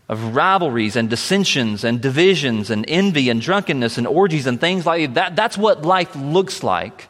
of 0.10 0.36
rivalries 0.36 0.96
and 0.96 1.10
dissensions 1.10 1.84
and 1.84 2.02
divisions 2.02 2.72
and 2.72 2.84
envy 2.88 3.30
and 3.30 3.40
drunkenness 3.40 3.98
and 3.98 4.08
orgies 4.08 4.48
and 4.48 4.60
things 4.60 4.86
like 4.86 5.14
that. 5.14 5.36
That's 5.36 5.58
what 5.58 5.84
life 5.84 6.16
looks 6.16 6.64
like 6.64 7.08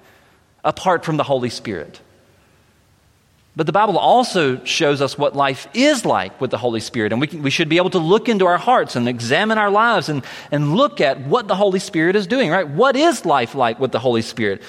apart 0.66 1.06
from 1.06 1.16
the 1.16 1.24
Holy 1.24 1.50
Spirit. 1.50 2.02
But 3.56 3.66
the 3.66 3.72
Bible 3.72 3.98
also 3.98 4.64
shows 4.64 5.02
us 5.02 5.18
what 5.18 5.36
life 5.36 5.68
is 5.74 6.06
like 6.06 6.40
with 6.40 6.52
the 6.52 6.58
Holy 6.58 6.80
Spirit. 6.80 7.12
And 7.12 7.20
we, 7.20 7.28
can, 7.28 7.42
we 7.42 7.50
should 7.50 7.68
be 7.68 7.78
able 7.78 7.90
to 7.90 8.00
look 8.00 8.30
into 8.30 8.46
our 8.46 8.58
hearts 8.58 8.96
and 8.96 9.08
examine 9.08 9.58
our 9.58 9.72
lives 9.72 10.08
and, 10.08 10.24
and 10.52 10.76
look 10.76 11.02
at 11.02 11.22
what 11.22 11.48
the 11.48 11.56
Holy 11.56 11.80
Spirit 11.80 12.16
is 12.16 12.28
doing, 12.28 12.50
right? 12.50 12.68
What 12.68 12.96
is 12.96 13.26
life 13.26 13.56
like 13.56 13.80
with 13.80 13.92
the 13.92 14.00
Holy 14.00 14.22
Spirit? 14.22 14.62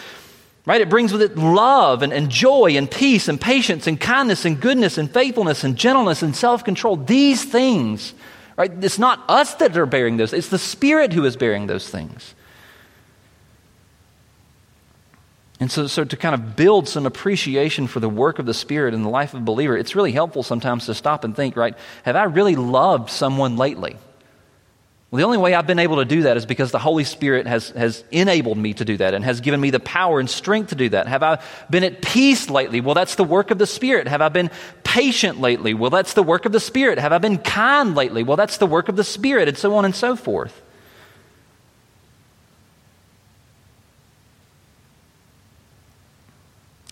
Right? 0.67 0.81
It 0.81 0.91
brings 0.91 1.13
with 1.13 1.23
it 1.23 1.37
love 1.37 2.03
and, 2.03 2.13
and 2.13 2.29
joy 2.29 2.77
and 2.77 2.91
peace 2.91 3.29
and 3.29 3.41
patience 3.41 3.87
and 3.87 3.99
kindness 3.99 4.45
and 4.45 4.61
goodness 4.61 4.99
and 4.99 5.11
faithfulness 5.11 5.65
and 5.65 5.77
gentleness 5.77 6.23
and 6.23 6.37
self 6.37 6.65
control. 6.65 6.97
These 6.97 7.45
things, 7.45 8.15
right? 8.57 8.71
It's 8.83 8.99
not 8.99 9.25
us 9.29 9.55
that 9.55 9.77
are 9.77 9.87
bearing 9.87 10.17
those, 10.17 10.33
it's 10.33 10.49
the 10.49 10.59
Spirit 10.59 11.13
who 11.13 11.25
is 11.25 11.37
bearing 11.37 11.67
those 11.67 11.89
things. 11.89 12.35
And 15.61 15.71
so, 15.71 15.87
so 15.87 16.05
to 16.05 16.17
kind 16.17 16.35
of 16.35 16.57
build 16.57 16.89
some 16.89 17.05
appreciation 17.05 17.87
for 17.87 18.01
the 18.01 18.09
work 18.09 18.39
of 18.39 18.47
the 18.47 18.55
Spirit 18.55 18.95
in 18.95 19.03
the 19.03 19.11
life 19.11 19.35
of 19.35 19.43
a 19.43 19.45
believer, 19.45 19.77
it's 19.77 19.95
really 19.95 20.13
helpful 20.13 20.43
sometimes 20.43 20.87
to 20.87 20.95
stop 20.95 21.23
and 21.23 21.37
think, 21.37 21.55
right, 21.55 21.75
have 22.05 22.17
I 22.17 22.25
really 22.25 22.57
loved 22.57 23.11
someone 23.11 23.57
lately? 23.57 23.97
Well, 25.11 25.19
the 25.19 25.25
only 25.25 25.39
way 25.39 25.55
I've 25.55 25.67
been 25.67 25.81
able 25.81 25.97
to 25.97 26.05
do 26.05 26.23
that 26.23 26.37
is 26.37 26.47
because 26.47 26.71
the 26.71 26.79
Holy 26.79 27.03
Spirit 27.03 27.49
has, 27.49 27.71
has 27.71 28.05
enabled 28.13 28.57
me 28.57 28.75
to 28.75 28.85
do 28.85 28.97
that 28.99 29.13
and 29.13 29.25
has 29.25 29.41
given 29.41 29.61
me 29.61 29.71
the 29.71 29.81
power 29.81 30.21
and 30.21 30.31
strength 30.31 30.69
to 30.69 30.77
do 30.77 30.89
that. 30.91 31.09
Have 31.09 31.25
I 31.25 31.43
been 31.69 31.83
at 31.83 32.01
peace 32.01 32.49
lately? 32.49 32.81
Well, 32.81 32.95
that's 32.95 33.17
the 33.17 33.25
work 33.25 33.51
of 33.51 33.59
the 33.59 33.67
Spirit. 33.67 34.07
Have 34.07 34.23
I 34.23 34.29
been 34.29 34.51
patient 34.85 35.41
lately? 35.41 35.75
Well, 35.75 35.91
that's 35.91 36.15
the 36.15 36.23
work 36.23 36.47
of 36.47 36.53
the 36.53 36.61
Spirit. 36.61 36.99
Have 36.99 37.13
I 37.13 37.19
been 37.19 37.39
kind 37.39 37.97
lately? 37.97 38.23
Well, 38.23 38.37
that's 38.37 38.59
the 38.59 38.67
work 38.67 38.89
of 38.89 38.95
the 38.95 39.03
Spirit, 39.03 39.49
and 39.49 39.59
so 39.59 39.75
on 39.75 39.85
and 39.85 39.97
so 39.97 40.15
forth. 40.15 40.63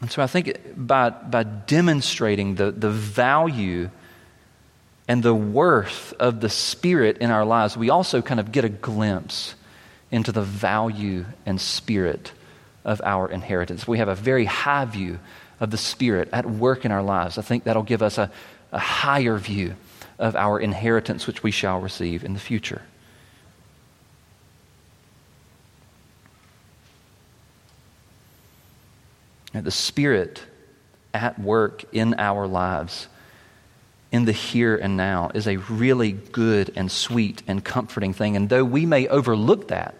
And 0.00 0.10
so 0.10 0.22
I 0.22 0.26
think 0.26 0.58
by, 0.76 1.10
by 1.10 1.44
demonstrating 1.44 2.56
the, 2.56 2.72
the 2.72 2.90
value 2.90 3.90
and 5.08 5.22
the 5.22 5.34
worth 5.34 6.12
of 6.20 6.40
the 6.40 6.50
Spirit 6.50 7.18
in 7.18 7.30
our 7.30 7.46
lives, 7.46 7.76
we 7.76 7.88
also 7.88 8.20
kind 8.20 8.38
of 8.38 8.52
get 8.52 8.64
a 8.64 8.68
glimpse 8.68 9.54
into 10.10 10.30
the 10.30 10.42
value 10.42 11.24
and 11.46 11.58
spirit 11.60 12.32
of 12.84 13.00
our 13.02 13.30
inheritance. 13.30 13.88
We 13.88 13.98
have 13.98 14.08
a 14.08 14.14
very 14.14 14.44
high 14.44 14.84
view 14.84 15.18
of 15.60 15.70
the 15.70 15.78
Spirit 15.78 16.28
at 16.32 16.46
work 16.46 16.84
in 16.84 16.92
our 16.92 17.02
lives. 17.02 17.38
I 17.38 17.42
think 17.42 17.64
that'll 17.64 17.82
give 17.82 18.02
us 18.02 18.18
a, 18.18 18.30
a 18.70 18.78
higher 18.78 19.38
view 19.38 19.74
of 20.18 20.36
our 20.36 20.60
inheritance, 20.60 21.26
which 21.26 21.42
we 21.42 21.50
shall 21.50 21.80
receive 21.80 22.22
in 22.22 22.34
the 22.34 22.40
future. 22.40 22.82
the 29.54 29.70
Spirit 29.72 30.44
at 31.12 31.36
work 31.38 31.84
in 31.92 32.14
our 32.14 32.46
lives 32.46 33.08
in 34.10 34.24
the 34.24 34.32
here 34.32 34.76
and 34.76 34.96
now 34.96 35.30
is 35.34 35.46
a 35.46 35.56
really 35.56 36.12
good 36.12 36.72
and 36.76 36.90
sweet 36.90 37.42
and 37.46 37.64
comforting 37.64 38.12
thing. 38.12 38.36
And 38.36 38.48
though 38.48 38.64
we 38.64 38.86
may 38.86 39.06
overlook 39.08 39.68
that, 39.68 39.94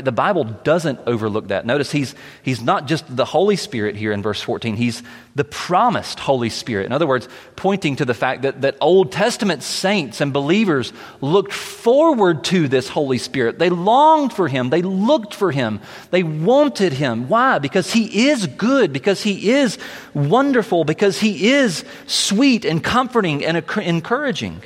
The 0.00 0.10
Bible 0.10 0.44
doesn't 0.44 1.00
overlook 1.06 1.48
that. 1.48 1.66
Notice 1.66 1.92
he's, 1.92 2.14
he's 2.42 2.62
not 2.62 2.86
just 2.86 3.14
the 3.14 3.26
Holy 3.26 3.56
Spirit 3.56 3.94
here 3.94 4.10
in 4.12 4.22
verse 4.22 4.40
14, 4.40 4.74
he's 4.74 5.02
the 5.34 5.44
promised 5.44 6.18
Holy 6.18 6.48
Spirit. 6.48 6.86
In 6.86 6.92
other 6.92 7.06
words, 7.06 7.28
pointing 7.56 7.96
to 7.96 8.06
the 8.06 8.14
fact 8.14 8.42
that, 8.42 8.62
that 8.62 8.78
Old 8.80 9.12
Testament 9.12 9.62
saints 9.62 10.22
and 10.22 10.32
believers 10.32 10.94
looked 11.20 11.52
forward 11.52 12.42
to 12.44 12.68
this 12.68 12.88
Holy 12.88 13.18
Spirit. 13.18 13.58
They 13.58 13.68
longed 13.68 14.32
for 14.32 14.48
him, 14.48 14.70
they 14.70 14.80
looked 14.80 15.34
for 15.34 15.52
him, 15.52 15.80
they 16.10 16.22
wanted 16.22 16.94
him. 16.94 17.28
Why? 17.28 17.58
Because 17.58 17.92
he 17.92 18.28
is 18.28 18.46
good, 18.46 18.94
because 18.94 19.22
he 19.22 19.50
is 19.50 19.76
wonderful, 20.14 20.84
because 20.84 21.20
he 21.20 21.50
is 21.50 21.84
sweet 22.06 22.64
and 22.64 22.82
comforting 22.82 23.44
and 23.44 23.58
encouraging. 23.76 24.62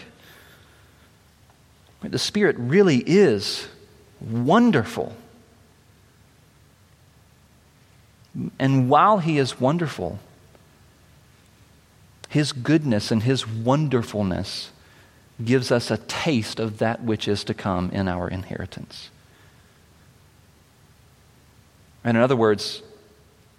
The 2.02 2.18
Spirit 2.20 2.54
really 2.60 2.98
is 2.98 3.66
wonderful. 4.20 5.14
And 8.58 8.88
while 8.90 9.18
he 9.18 9.38
is 9.38 9.60
wonderful, 9.60 10.18
his 12.28 12.52
goodness 12.52 13.10
and 13.10 13.22
his 13.22 13.46
wonderfulness 13.46 14.70
gives 15.44 15.70
us 15.70 15.90
a 15.90 15.98
taste 15.98 16.60
of 16.60 16.78
that 16.78 17.02
which 17.02 17.28
is 17.28 17.44
to 17.44 17.54
come 17.54 17.90
in 17.90 18.08
our 18.08 18.28
inheritance. 18.28 19.10
And 22.04 22.16
in 22.16 22.22
other 22.22 22.36
words, 22.36 22.82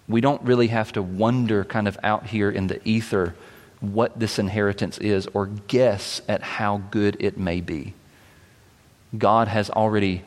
we 0.08 0.20
don't 0.20 0.42
really 0.42 0.68
have 0.68 0.92
to 0.92 1.02
wonder 1.02 1.64
kind 1.64 1.86
of 1.86 1.98
out 2.02 2.26
here 2.26 2.50
in 2.50 2.66
the 2.66 2.86
ether 2.88 3.34
what 3.80 4.18
this 4.18 4.38
inheritance 4.38 4.98
is 4.98 5.28
or 5.34 5.46
guess 5.46 6.22
at 6.26 6.42
how 6.42 6.78
good 6.90 7.16
it 7.20 7.36
may 7.38 7.60
be. 7.60 7.94
God 9.16 9.48
has 9.48 9.70
already 9.70 10.22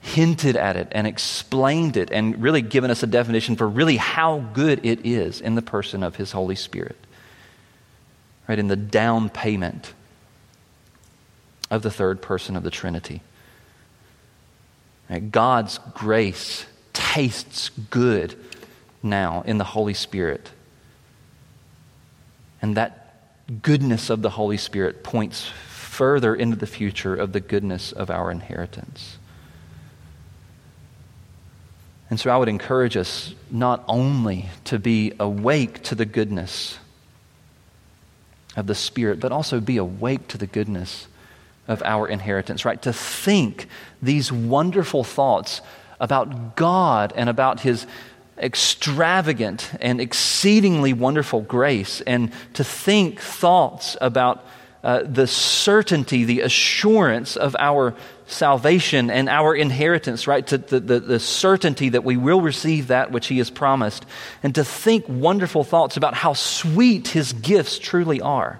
hinted 0.00 0.56
at 0.56 0.76
it 0.76 0.88
and 0.92 1.06
explained 1.06 1.96
it 1.96 2.10
and 2.10 2.42
really 2.42 2.62
given 2.62 2.90
us 2.90 3.02
a 3.02 3.06
definition 3.06 3.56
for 3.56 3.68
really 3.68 3.96
how 3.96 4.38
good 4.54 4.84
it 4.84 5.04
is 5.04 5.40
in 5.40 5.54
the 5.54 5.62
person 5.62 6.02
of 6.02 6.16
His 6.16 6.32
Holy 6.32 6.56
Spirit. 6.56 6.96
Right, 8.48 8.58
in 8.58 8.68
the 8.68 8.76
down 8.76 9.28
payment 9.28 9.92
of 11.70 11.82
the 11.82 11.90
third 11.90 12.20
person 12.20 12.56
of 12.56 12.64
the 12.64 12.70
Trinity. 12.70 13.22
Right, 15.08 15.30
God's 15.30 15.78
grace 15.94 16.66
tastes 16.92 17.68
good 17.68 18.36
now 19.02 19.42
in 19.46 19.58
the 19.58 19.64
Holy 19.64 19.94
Spirit. 19.94 20.50
And 22.60 22.76
that 22.76 23.62
goodness 23.62 24.10
of 24.10 24.22
the 24.22 24.30
Holy 24.30 24.56
Spirit 24.56 25.04
points 25.04 25.46
further 25.68 26.34
into 26.34 26.56
the 26.56 26.66
future 26.66 27.14
of 27.14 27.32
the 27.32 27.40
goodness 27.40 27.92
of 27.92 28.10
our 28.10 28.30
inheritance. 28.30 29.18
And 32.10 32.18
so 32.18 32.28
I 32.30 32.36
would 32.36 32.48
encourage 32.48 32.96
us 32.96 33.34
not 33.50 33.84
only 33.86 34.50
to 34.64 34.78
be 34.78 35.12
awake 35.18 35.82
to 35.84 35.94
the 35.94 36.04
goodness 36.04 36.78
of 38.56 38.66
the 38.66 38.74
Spirit, 38.74 39.20
but 39.20 39.30
also 39.30 39.60
be 39.60 39.76
awake 39.76 40.26
to 40.28 40.38
the 40.38 40.48
goodness 40.48 41.06
of 41.68 41.82
our 41.84 42.08
inheritance, 42.08 42.64
right? 42.64 42.82
To 42.82 42.92
think 42.92 43.68
these 44.02 44.32
wonderful 44.32 45.04
thoughts 45.04 45.60
about 46.00 46.56
God 46.56 47.12
and 47.14 47.28
about 47.28 47.60
His 47.60 47.86
extravagant 48.36 49.70
and 49.80 50.00
exceedingly 50.00 50.92
wonderful 50.92 51.42
grace, 51.42 52.00
and 52.00 52.32
to 52.54 52.64
think 52.64 53.20
thoughts 53.20 53.96
about 54.00 54.44
uh, 54.82 55.02
the 55.02 55.26
certainty, 55.26 56.24
the 56.24 56.40
assurance 56.40 57.36
of 57.36 57.54
our 57.58 57.94
salvation 58.26 59.10
and 59.10 59.28
our 59.28 59.54
inheritance, 59.54 60.26
right? 60.26 60.46
To 60.46 60.58
the, 60.58 60.80
the, 60.80 61.00
the, 61.00 61.20
certainty 61.20 61.90
that 61.90 62.02
we 62.04 62.16
will 62.16 62.40
receive 62.40 62.88
that 62.88 63.10
which 63.10 63.26
He 63.26 63.38
has 63.38 63.50
promised, 63.50 64.06
and 64.42 64.54
to 64.54 64.64
think 64.64 65.04
wonderful 65.06 65.64
thoughts 65.64 65.96
about 65.96 66.14
how 66.14 66.32
sweet 66.32 67.08
His 67.08 67.32
gifts 67.34 67.78
truly 67.78 68.20
are. 68.20 68.58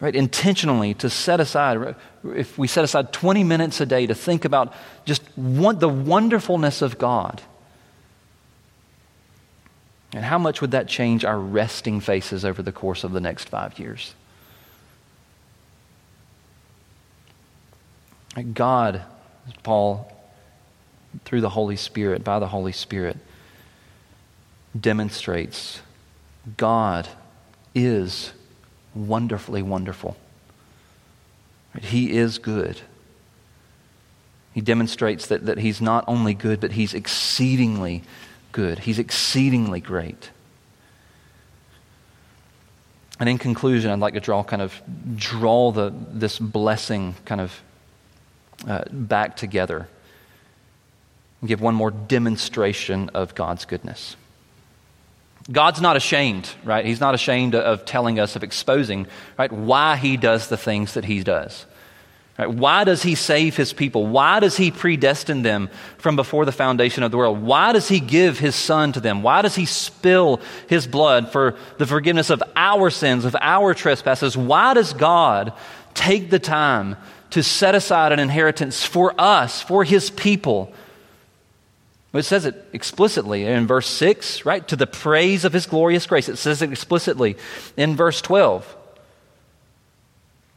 Right? 0.00 0.16
Intentionally 0.16 0.94
to 0.94 1.10
set 1.10 1.40
aside, 1.40 1.94
if 2.24 2.58
we 2.58 2.66
set 2.66 2.84
aside 2.84 3.12
20 3.12 3.44
minutes 3.44 3.80
a 3.80 3.86
day 3.86 4.06
to 4.06 4.14
think 4.14 4.44
about 4.44 4.74
just 5.04 5.22
one, 5.36 5.78
the 5.78 5.88
wonderfulness 5.88 6.82
of 6.82 6.98
God. 6.98 7.42
And 10.12 10.24
how 10.24 10.38
much 10.38 10.60
would 10.60 10.72
that 10.72 10.88
change 10.88 11.24
our 11.24 11.38
resting 11.38 12.00
faces 12.00 12.44
over 12.44 12.62
the 12.62 12.72
course 12.72 13.04
of 13.04 13.12
the 13.12 13.20
next 13.20 13.48
five 13.48 13.78
years? 13.78 14.14
God, 18.52 19.02
Paul, 19.62 20.12
through 21.24 21.40
the 21.40 21.50
Holy 21.50 21.76
Spirit, 21.76 22.24
by 22.24 22.38
the 22.38 22.48
Holy 22.48 22.72
Spirit, 22.72 23.16
demonstrates 24.78 25.80
God 26.56 27.08
is 27.74 28.32
wonderfully 28.94 29.62
wonderful. 29.62 30.16
He 31.80 32.16
is 32.16 32.38
good. 32.38 32.80
He 34.52 34.60
demonstrates 34.60 35.26
that, 35.28 35.46
that 35.46 35.58
He's 35.58 35.80
not 35.80 36.04
only 36.08 36.34
good, 36.34 36.60
but 36.60 36.72
He's 36.72 36.94
exceedingly 36.94 38.02
good. 38.52 38.80
He's 38.80 38.98
exceedingly 38.98 39.80
great. 39.80 40.30
And 43.18 43.28
in 43.28 43.38
conclusion, 43.38 43.90
I'd 43.90 43.98
like 43.98 44.14
to 44.14 44.20
draw 44.20 44.42
kind 44.42 44.62
of 44.62 44.80
draw 45.14 45.72
the, 45.72 45.92
this 46.10 46.38
blessing 46.38 47.14
kind 47.26 47.40
of 47.40 47.62
uh, 48.66 48.84
back 48.90 49.36
together 49.36 49.88
and 51.40 51.48
give 51.48 51.60
one 51.60 51.74
more 51.74 51.90
demonstration 51.90 53.10
of 53.10 53.34
God's 53.34 53.64
goodness. 53.66 54.16
God's 55.50 55.80
not 55.80 55.96
ashamed, 55.96 56.50
right? 56.64 56.84
He's 56.84 57.00
not 57.00 57.14
ashamed 57.14 57.54
of 57.54 57.84
telling 57.84 58.20
us, 58.20 58.36
of 58.36 58.42
exposing, 58.42 59.06
right, 59.38 59.50
why 59.50 59.96
he 59.96 60.16
does 60.16 60.48
the 60.48 60.56
things 60.56 60.94
that 60.94 61.04
he 61.04 61.22
does. 61.22 61.66
Right? 62.40 62.50
Why 62.50 62.84
does 62.84 63.02
he 63.02 63.16
save 63.16 63.54
his 63.54 63.74
people? 63.74 64.06
Why 64.06 64.40
does 64.40 64.56
he 64.56 64.70
predestine 64.70 65.42
them 65.42 65.68
from 65.98 66.16
before 66.16 66.46
the 66.46 66.52
foundation 66.52 67.02
of 67.02 67.10
the 67.10 67.18
world? 67.18 67.42
Why 67.42 67.74
does 67.74 67.86
he 67.86 68.00
give 68.00 68.38
his 68.38 68.54
son 68.54 68.92
to 68.92 69.00
them? 69.00 69.22
Why 69.22 69.42
does 69.42 69.56
he 69.56 69.66
spill 69.66 70.40
his 70.66 70.86
blood 70.86 71.30
for 71.30 71.58
the 71.76 71.84
forgiveness 71.84 72.30
of 72.30 72.42
our 72.56 72.88
sins, 72.88 73.26
of 73.26 73.36
our 73.42 73.74
trespasses? 73.74 74.38
Why 74.38 74.72
does 74.72 74.94
God 74.94 75.52
take 75.92 76.30
the 76.30 76.38
time 76.38 76.96
to 77.30 77.42
set 77.42 77.74
aside 77.74 78.10
an 78.10 78.18
inheritance 78.18 78.86
for 78.86 79.12
us, 79.20 79.60
for 79.60 79.84
his 79.84 80.08
people? 80.08 80.72
It 82.14 82.22
says 82.22 82.46
it 82.46 82.70
explicitly 82.72 83.44
in 83.44 83.66
verse 83.66 83.86
6, 83.86 84.46
right? 84.46 84.66
To 84.68 84.76
the 84.76 84.86
praise 84.86 85.44
of 85.44 85.52
his 85.52 85.66
glorious 85.66 86.06
grace. 86.06 86.30
It 86.30 86.36
says 86.36 86.62
it 86.62 86.72
explicitly 86.72 87.36
in 87.76 87.96
verse 87.96 88.22
12. 88.22 88.78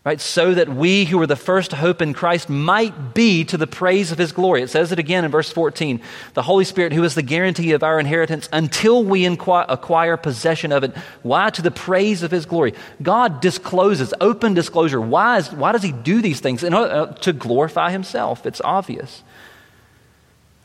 Right? 0.05 0.19
So 0.19 0.53
that 0.53 0.67
we 0.67 1.05
who 1.05 1.17
were 1.17 1.27
the 1.27 1.37
first 1.37 1.71
hope 1.71 2.01
in 2.01 2.13
Christ 2.13 2.49
might 2.49 3.13
be 3.13 3.45
to 3.45 3.55
the 3.55 3.67
praise 3.67 4.11
of 4.11 4.17
his 4.17 4.33
glory. 4.33 4.61
It 4.61 4.69
says 4.69 4.91
it 4.91 4.99
again 4.99 5.23
in 5.23 5.31
verse 5.31 5.49
14. 5.49 6.01
The 6.33 6.41
Holy 6.41 6.65
Spirit, 6.65 6.91
who 6.91 7.05
is 7.05 7.15
the 7.15 7.21
guarantee 7.21 7.71
of 7.71 7.83
our 7.83 8.01
inheritance 8.01 8.49
until 8.51 9.01
we 9.05 9.25
acquire 9.25 10.17
possession 10.17 10.73
of 10.73 10.83
it. 10.83 10.93
Why? 11.21 11.51
To 11.51 11.61
the 11.61 11.71
praise 11.71 12.21
of 12.21 12.31
his 12.31 12.45
glory. 12.45 12.73
God 13.01 13.39
discloses, 13.39 14.13
open 14.19 14.53
disclosure. 14.53 14.99
Why, 14.99 15.37
is, 15.37 15.49
why 15.53 15.71
does 15.71 15.83
he 15.83 15.93
do 15.93 16.21
these 16.21 16.41
things? 16.41 16.63
In 16.63 16.73
order, 16.73 16.93
uh, 16.93 17.05
to 17.05 17.31
glorify 17.31 17.91
himself. 17.91 18.45
It's 18.45 18.61
obvious. 18.61 19.23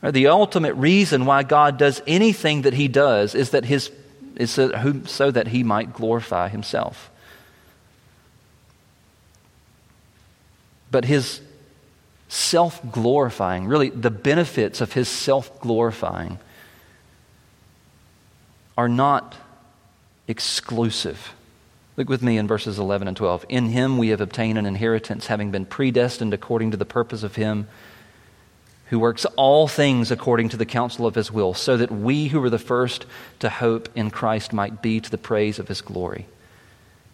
The 0.03 0.27
ultimate 0.27 0.73
reason 0.75 1.25
why 1.25 1.43
God 1.43 1.77
does 1.77 2.01
anything 2.05 2.63
that 2.63 2.73
he 2.73 2.89
does 2.89 3.35
is, 3.35 3.51
that 3.51 3.63
his, 3.63 3.89
is 4.35 4.51
so 4.51 5.31
that 5.31 5.47
he 5.47 5.63
might 5.63 5.93
glorify 5.93 6.49
himself. 6.49 7.09
But 10.91 11.05
his 11.05 11.41
self 12.27 12.79
glorifying, 12.91 13.65
really, 13.65 13.89
the 13.89 14.11
benefits 14.11 14.81
of 14.81 14.93
his 14.93 15.07
self 15.07 15.59
glorifying 15.59 16.39
are 18.77 18.89
not 18.89 19.35
exclusive. 20.27 21.33
Look 21.97 22.07
with 22.07 22.21
me 22.21 22.37
in 22.37 22.47
verses 22.47 22.79
11 22.79 23.09
and 23.09 23.17
12. 23.17 23.45
In 23.49 23.69
him 23.69 23.97
we 23.97 24.09
have 24.09 24.21
obtained 24.21 24.57
an 24.57 24.65
inheritance, 24.65 25.27
having 25.27 25.51
been 25.51 25.65
predestined 25.65 26.33
according 26.33 26.71
to 26.71 26.77
the 26.77 26.85
purpose 26.85 27.23
of 27.23 27.35
him 27.35 27.67
who 28.89 28.97
works 28.99 29.25
all 29.35 29.67
things 29.67 30.09
according 30.09 30.49
to 30.49 30.57
the 30.57 30.65
counsel 30.65 31.05
of 31.05 31.13
his 31.13 31.31
will, 31.31 31.53
so 31.53 31.77
that 31.77 31.91
we 31.91 32.27
who 32.27 32.41
were 32.41 32.49
the 32.49 32.57
first 32.57 33.05
to 33.39 33.49
hope 33.49 33.87
in 33.95 34.09
Christ 34.09 34.51
might 34.51 34.81
be 34.81 34.99
to 34.99 35.11
the 35.11 35.17
praise 35.17 35.59
of 35.59 35.67
his 35.67 35.81
glory. 35.81 36.25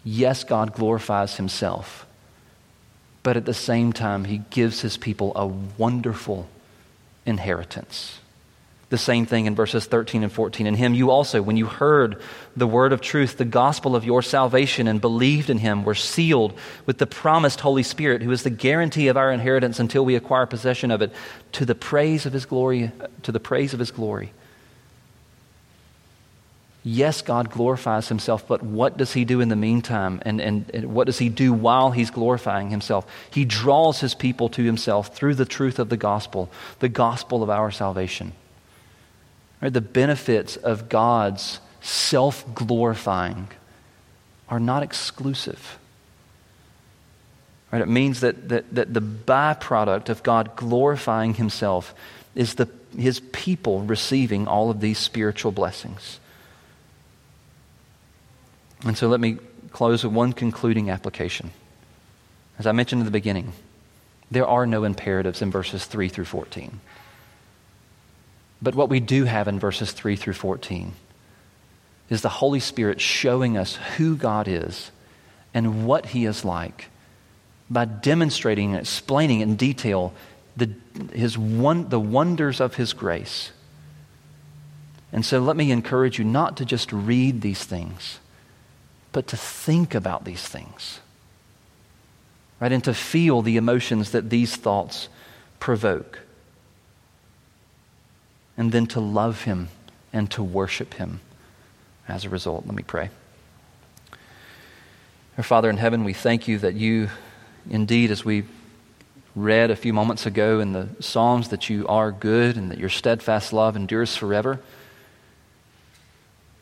Yes, 0.04 0.46
God 0.46 0.74
glorifies 0.74 1.36
himself, 1.36 2.06
but 3.26 3.36
at 3.36 3.46
the 3.46 3.56
same 3.56 3.92
time, 3.92 4.26
he 4.26 4.44
gives 4.52 4.82
his 4.82 4.98
people 4.98 5.32
a 5.36 5.48
wonderful 5.48 6.48
inheritance. 7.26 8.20
The 8.90 9.00
same 9.00 9.26
thing 9.26 9.48
in 9.48 9.56
verses 9.56 9.88
13 9.88 10.22
and 10.22 10.32
14. 10.32 10.68
In 10.68 10.76
him 10.76 10.94
you 10.94 11.10
also, 11.10 11.42
when 11.42 11.58
you 11.58 11.66
heard 11.66 12.22
the 12.56 12.68
word 12.68 12.94
of 12.94 13.02
truth, 13.02 13.38
the 13.38 13.44
gospel 13.44 13.96
of 13.96 14.06
your 14.06 14.22
salvation, 14.22 14.88
and 14.88 15.02
believed 15.02 15.50
in 15.50 15.58
him, 15.58 15.84
were 15.84 15.96
sealed 15.96 16.54
with 16.86 17.00
the 17.00 17.08
promised 17.08 17.62
Holy 17.62 17.82
Spirit, 17.82 18.22
who 18.22 18.30
is 18.30 18.44
the 18.44 18.52
guarantee 18.52 19.08
of 19.08 19.18
our 19.18 19.32
inheritance 19.32 19.80
until 19.80 20.06
we 20.06 20.16
acquire 20.16 20.46
possession 20.46 20.92
of 20.92 21.02
it, 21.02 21.12
to 21.54 21.66
the 21.66 21.74
praise 21.74 22.28
of 22.28 22.34
his 22.34 22.46
glory, 22.46 22.92
to 23.24 23.32
the 23.32 23.40
praise 23.40 23.74
of 23.74 23.80
his 23.80 23.90
glory. 23.90 24.34
Yes, 26.88 27.24
God 27.24 27.50
glorifies 27.50 28.10
himself, 28.10 28.48
but 28.48 28.62
what 28.62 28.96
does 28.96 29.12
he 29.12 29.26
do 29.26 29.42
in 29.42 29.50
the 29.50 29.56
meantime? 29.56 30.22
And, 30.24 30.40
and, 30.40 30.70
and, 30.72 30.94
what 30.94 31.08
does 31.08 31.18
he 31.18 31.30
do 31.30 31.52
while 31.52 31.90
he's 31.90 32.12
glorifying 32.12 32.70
himself? 32.70 33.08
He 33.32 33.44
draws 33.44 34.02
his 34.02 34.14
people 34.14 34.50
to 34.50 34.64
himself 34.64 35.16
through 35.16 35.34
the 35.34 35.48
truth 35.48 35.80
of 35.80 35.90
the 35.90 35.98
gospel, 35.98 36.52
the 36.82 36.88
gospel 36.88 37.42
of 37.42 37.50
our 37.50 37.72
salvation. 37.72 38.34
Right? 39.64 39.74
The 39.74 39.82
benefits 39.82 40.58
of 40.58 40.88
God's 40.88 41.60
self 41.82 42.46
glorifying 42.54 43.48
are 44.48 44.60
not 44.60 44.84
exclusive. 44.84 45.80
Right? 47.72 47.82
It 47.82 47.90
means 47.90 48.20
that, 48.20 48.50
that, 48.50 48.76
that 48.76 48.94
the 48.94 49.02
byproduct 49.02 50.10
of 50.10 50.22
God 50.22 50.56
glorifying 50.56 51.34
Himself 51.34 51.96
is 52.36 52.54
the, 52.54 52.70
His 52.96 53.22
people 53.22 53.82
receiving 53.82 54.48
all 54.48 54.70
of 54.70 54.82
these 54.82 55.00
spiritual 55.00 55.52
blessings. 55.52 56.20
And 58.84 58.98
so 58.98 59.08
let 59.08 59.20
me 59.20 59.38
close 59.72 60.04
with 60.04 60.14
one 60.14 60.34
concluding 60.34 60.90
application. 60.90 61.52
As 62.60 62.68
I 62.68 62.72
mentioned 62.72 63.02
in 63.02 63.06
the 63.06 63.12
beginning, 63.12 63.54
there 64.32 64.48
are 64.48 64.66
no 64.66 64.84
imperatives 64.84 65.42
in 65.42 65.52
verses 65.52 65.86
3 65.86 66.10
through 66.10 66.26
14. 66.26 66.80
But 68.62 68.76
what 68.76 68.90
we 68.90 69.00
do 69.00 69.26
have 69.26 69.48
in 69.48 69.60
verses 69.60 69.92
3 69.92 70.16
through 70.16 70.34
14 70.34 70.94
is 72.10 72.22
the 72.22 72.30
Holy 72.30 72.60
Spirit 72.60 73.02
showing 73.02 73.58
us 73.58 73.76
who 73.98 74.16
God 74.16 74.48
is 74.48 74.92
and 75.54 75.86
what 75.86 76.08
He 76.08 76.26
is 76.26 76.46
like 76.46 76.90
by 77.70 77.86
demonstrating 77.86 78.72
and 78.72 78.80
explaining 78.80 79.42
in 79.42 79.56
detail 79.56 80.14
the, 80.56 80.72
his 81.14 81.38
one, 81.38 81.90
the 81.90 82.00
wonders 82.00 82.62
of 82.62 82.76
His 82.76 82.94
grace. 82.94 83.52
And 85.12 85.26
so 85.26 85.40
let 85.40 85.56
me 85.56 85.72
encourage 85.72 86.20
you 86.20 86.26
not 86.26 86.58
to 86.58 86.66
just 86.66 86.92
read 86.92 87.42
these 87.42 87.64
things, 87.64 88.20
but 89.16 89.28
to 89.28 89.38
think 89.38 89.96
about 89.96 90.26
these 90.26 90.46
things. 90.46 91.00
Right? 92.60 92.74
And 92.74 92.84
to 92.84 92.94
feel 92.94 93.42
the 93.42 93.56
emotions 93.56 94.12
that 94.12 94.30
these 94.30 94.58
thoughts 94.58 95.08
provoke 95.58 96.20
and 98.58 98.74
then 98.74 98.88
to 98.88 99.00
love 99.00 99.44
Him 99.44 99.70
and 100.12 100.30
to 100.32 100.44
worship 100.44 100.96
Him 100.96 101.22
as 102.10 102.26
a 102.26 102.30
result. 102.30 102.66
Let 102.66 102.76
me 102.76 102.84
pray. 102.84 103.10
Our 105.38 105.46
Father 105.46 105.70
in 105.70 105.78
heaven, 105.78 106.04
we 106.04 106.12
thank 106.12 106.50
you 106.50 106.60
that 106.60 106.74
you, 106.74 107.08
indeed, 107.70 108.12
as 108.12 108.26
we 108.26 108.44
read 109.34 109.72
a 109.72 109.78
few 109.78 109.94
moments 109.94 110.26
ago 110.26 110.60
in 110.60 110.74
the 110.74 110.90
Psalms, 111.00 111.48
that 111.50 111.70
you 111.70 111.88
are 111.88 112.12
good 112.12 112.58
and 112.58 112.70
that 112.70 112.80
your 112.80 112.90
steadfast 112.90 113.54
love 113.54 113.78
endures 113.78 114.18
forever. 114.18 114.60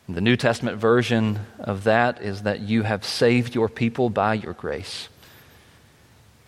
The 0.08 0.20
New 0.20 0.36
Testament 0.36 0.76
version 0.76 1.40
of 1.58 1.84
that 1.84 2.20
is 2.20 2.42
that 2.42 2.60
you 2.60 2.82
have 2.82 3.04
saved 3.04 3.54
your 3.54 3.68
people 3.70 4.10
by 4.10 4.34
your 4.34 4.52
grace. 4.52 5.08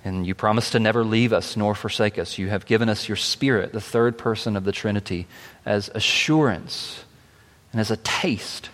And 0.04 0.26
you 0.26 0.34
promise 0.34 0.70
to 0.70 0.78
never 0.78 1.02
leave 1.02 1.32
us 1.32 1.56
nor 1.56 1.74
forsake 1.74 2.18
us. 2.18 2.38
You 2.38 2.48
have 2.48 2.66
given 2.66 2.88
us 2.88 3.08
your 3.08 3.16
Spirit, 3.16 3.72
the 3.72 3.80
third 3.80 4.18
person 4.18 4.56
of 4.56 4.64
the 4.64 4.72
Trinity, 4.72 5.26
as 5.64 5.90
assurance 5.94 7.04
and 7.72 7.80
as 7.80 7.90
a 7.90 7.96
taste 7.96 8.68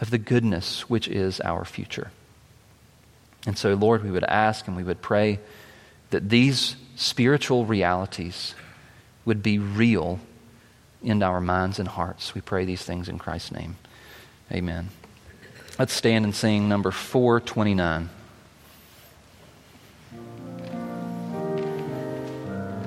of 0.00 0.10
the 0.10 0.18
goodness 0.18 0.88
which 0.88 1.08
is 1.08 1.40
our 1.40 1.64
future. 1.64 2.10
And 3.46 3.58
so, 3.58 3.74
Lord, 3.74 4.04
we 4.04 4.10
would 4.10 4.24
ask 4.24 4.66
and 4.68 4.76
we 4.76 4.84
would 4.84 5.02
pray 5.02 5.40
that 6.10 6.28
these 6.28 6.76
spiritual 6.94 7.66
realities 7.66 8.54
would 9.24 9.42
be 9.42 9.58
real 9.58 10.20
in 11.06 11.22
our 11.22 11.40
minds 11.40 11.78
and 11.78 11.86
hearts. 11.86 12.34
We 12.34 12.40
pray 12.40 12.64
these 12.64 12.82
things 12.82 13.08
in 13.08 13.18
Christ's 13.18 13.52
name. 13.52 13.76
Amen. 14.50 14.88
Let's 15.78 15.92
stand 15.92 16.24
and 16.24 16.34
sing 16.34 16.68
number 16.68 16.90
429. 16.90 18.10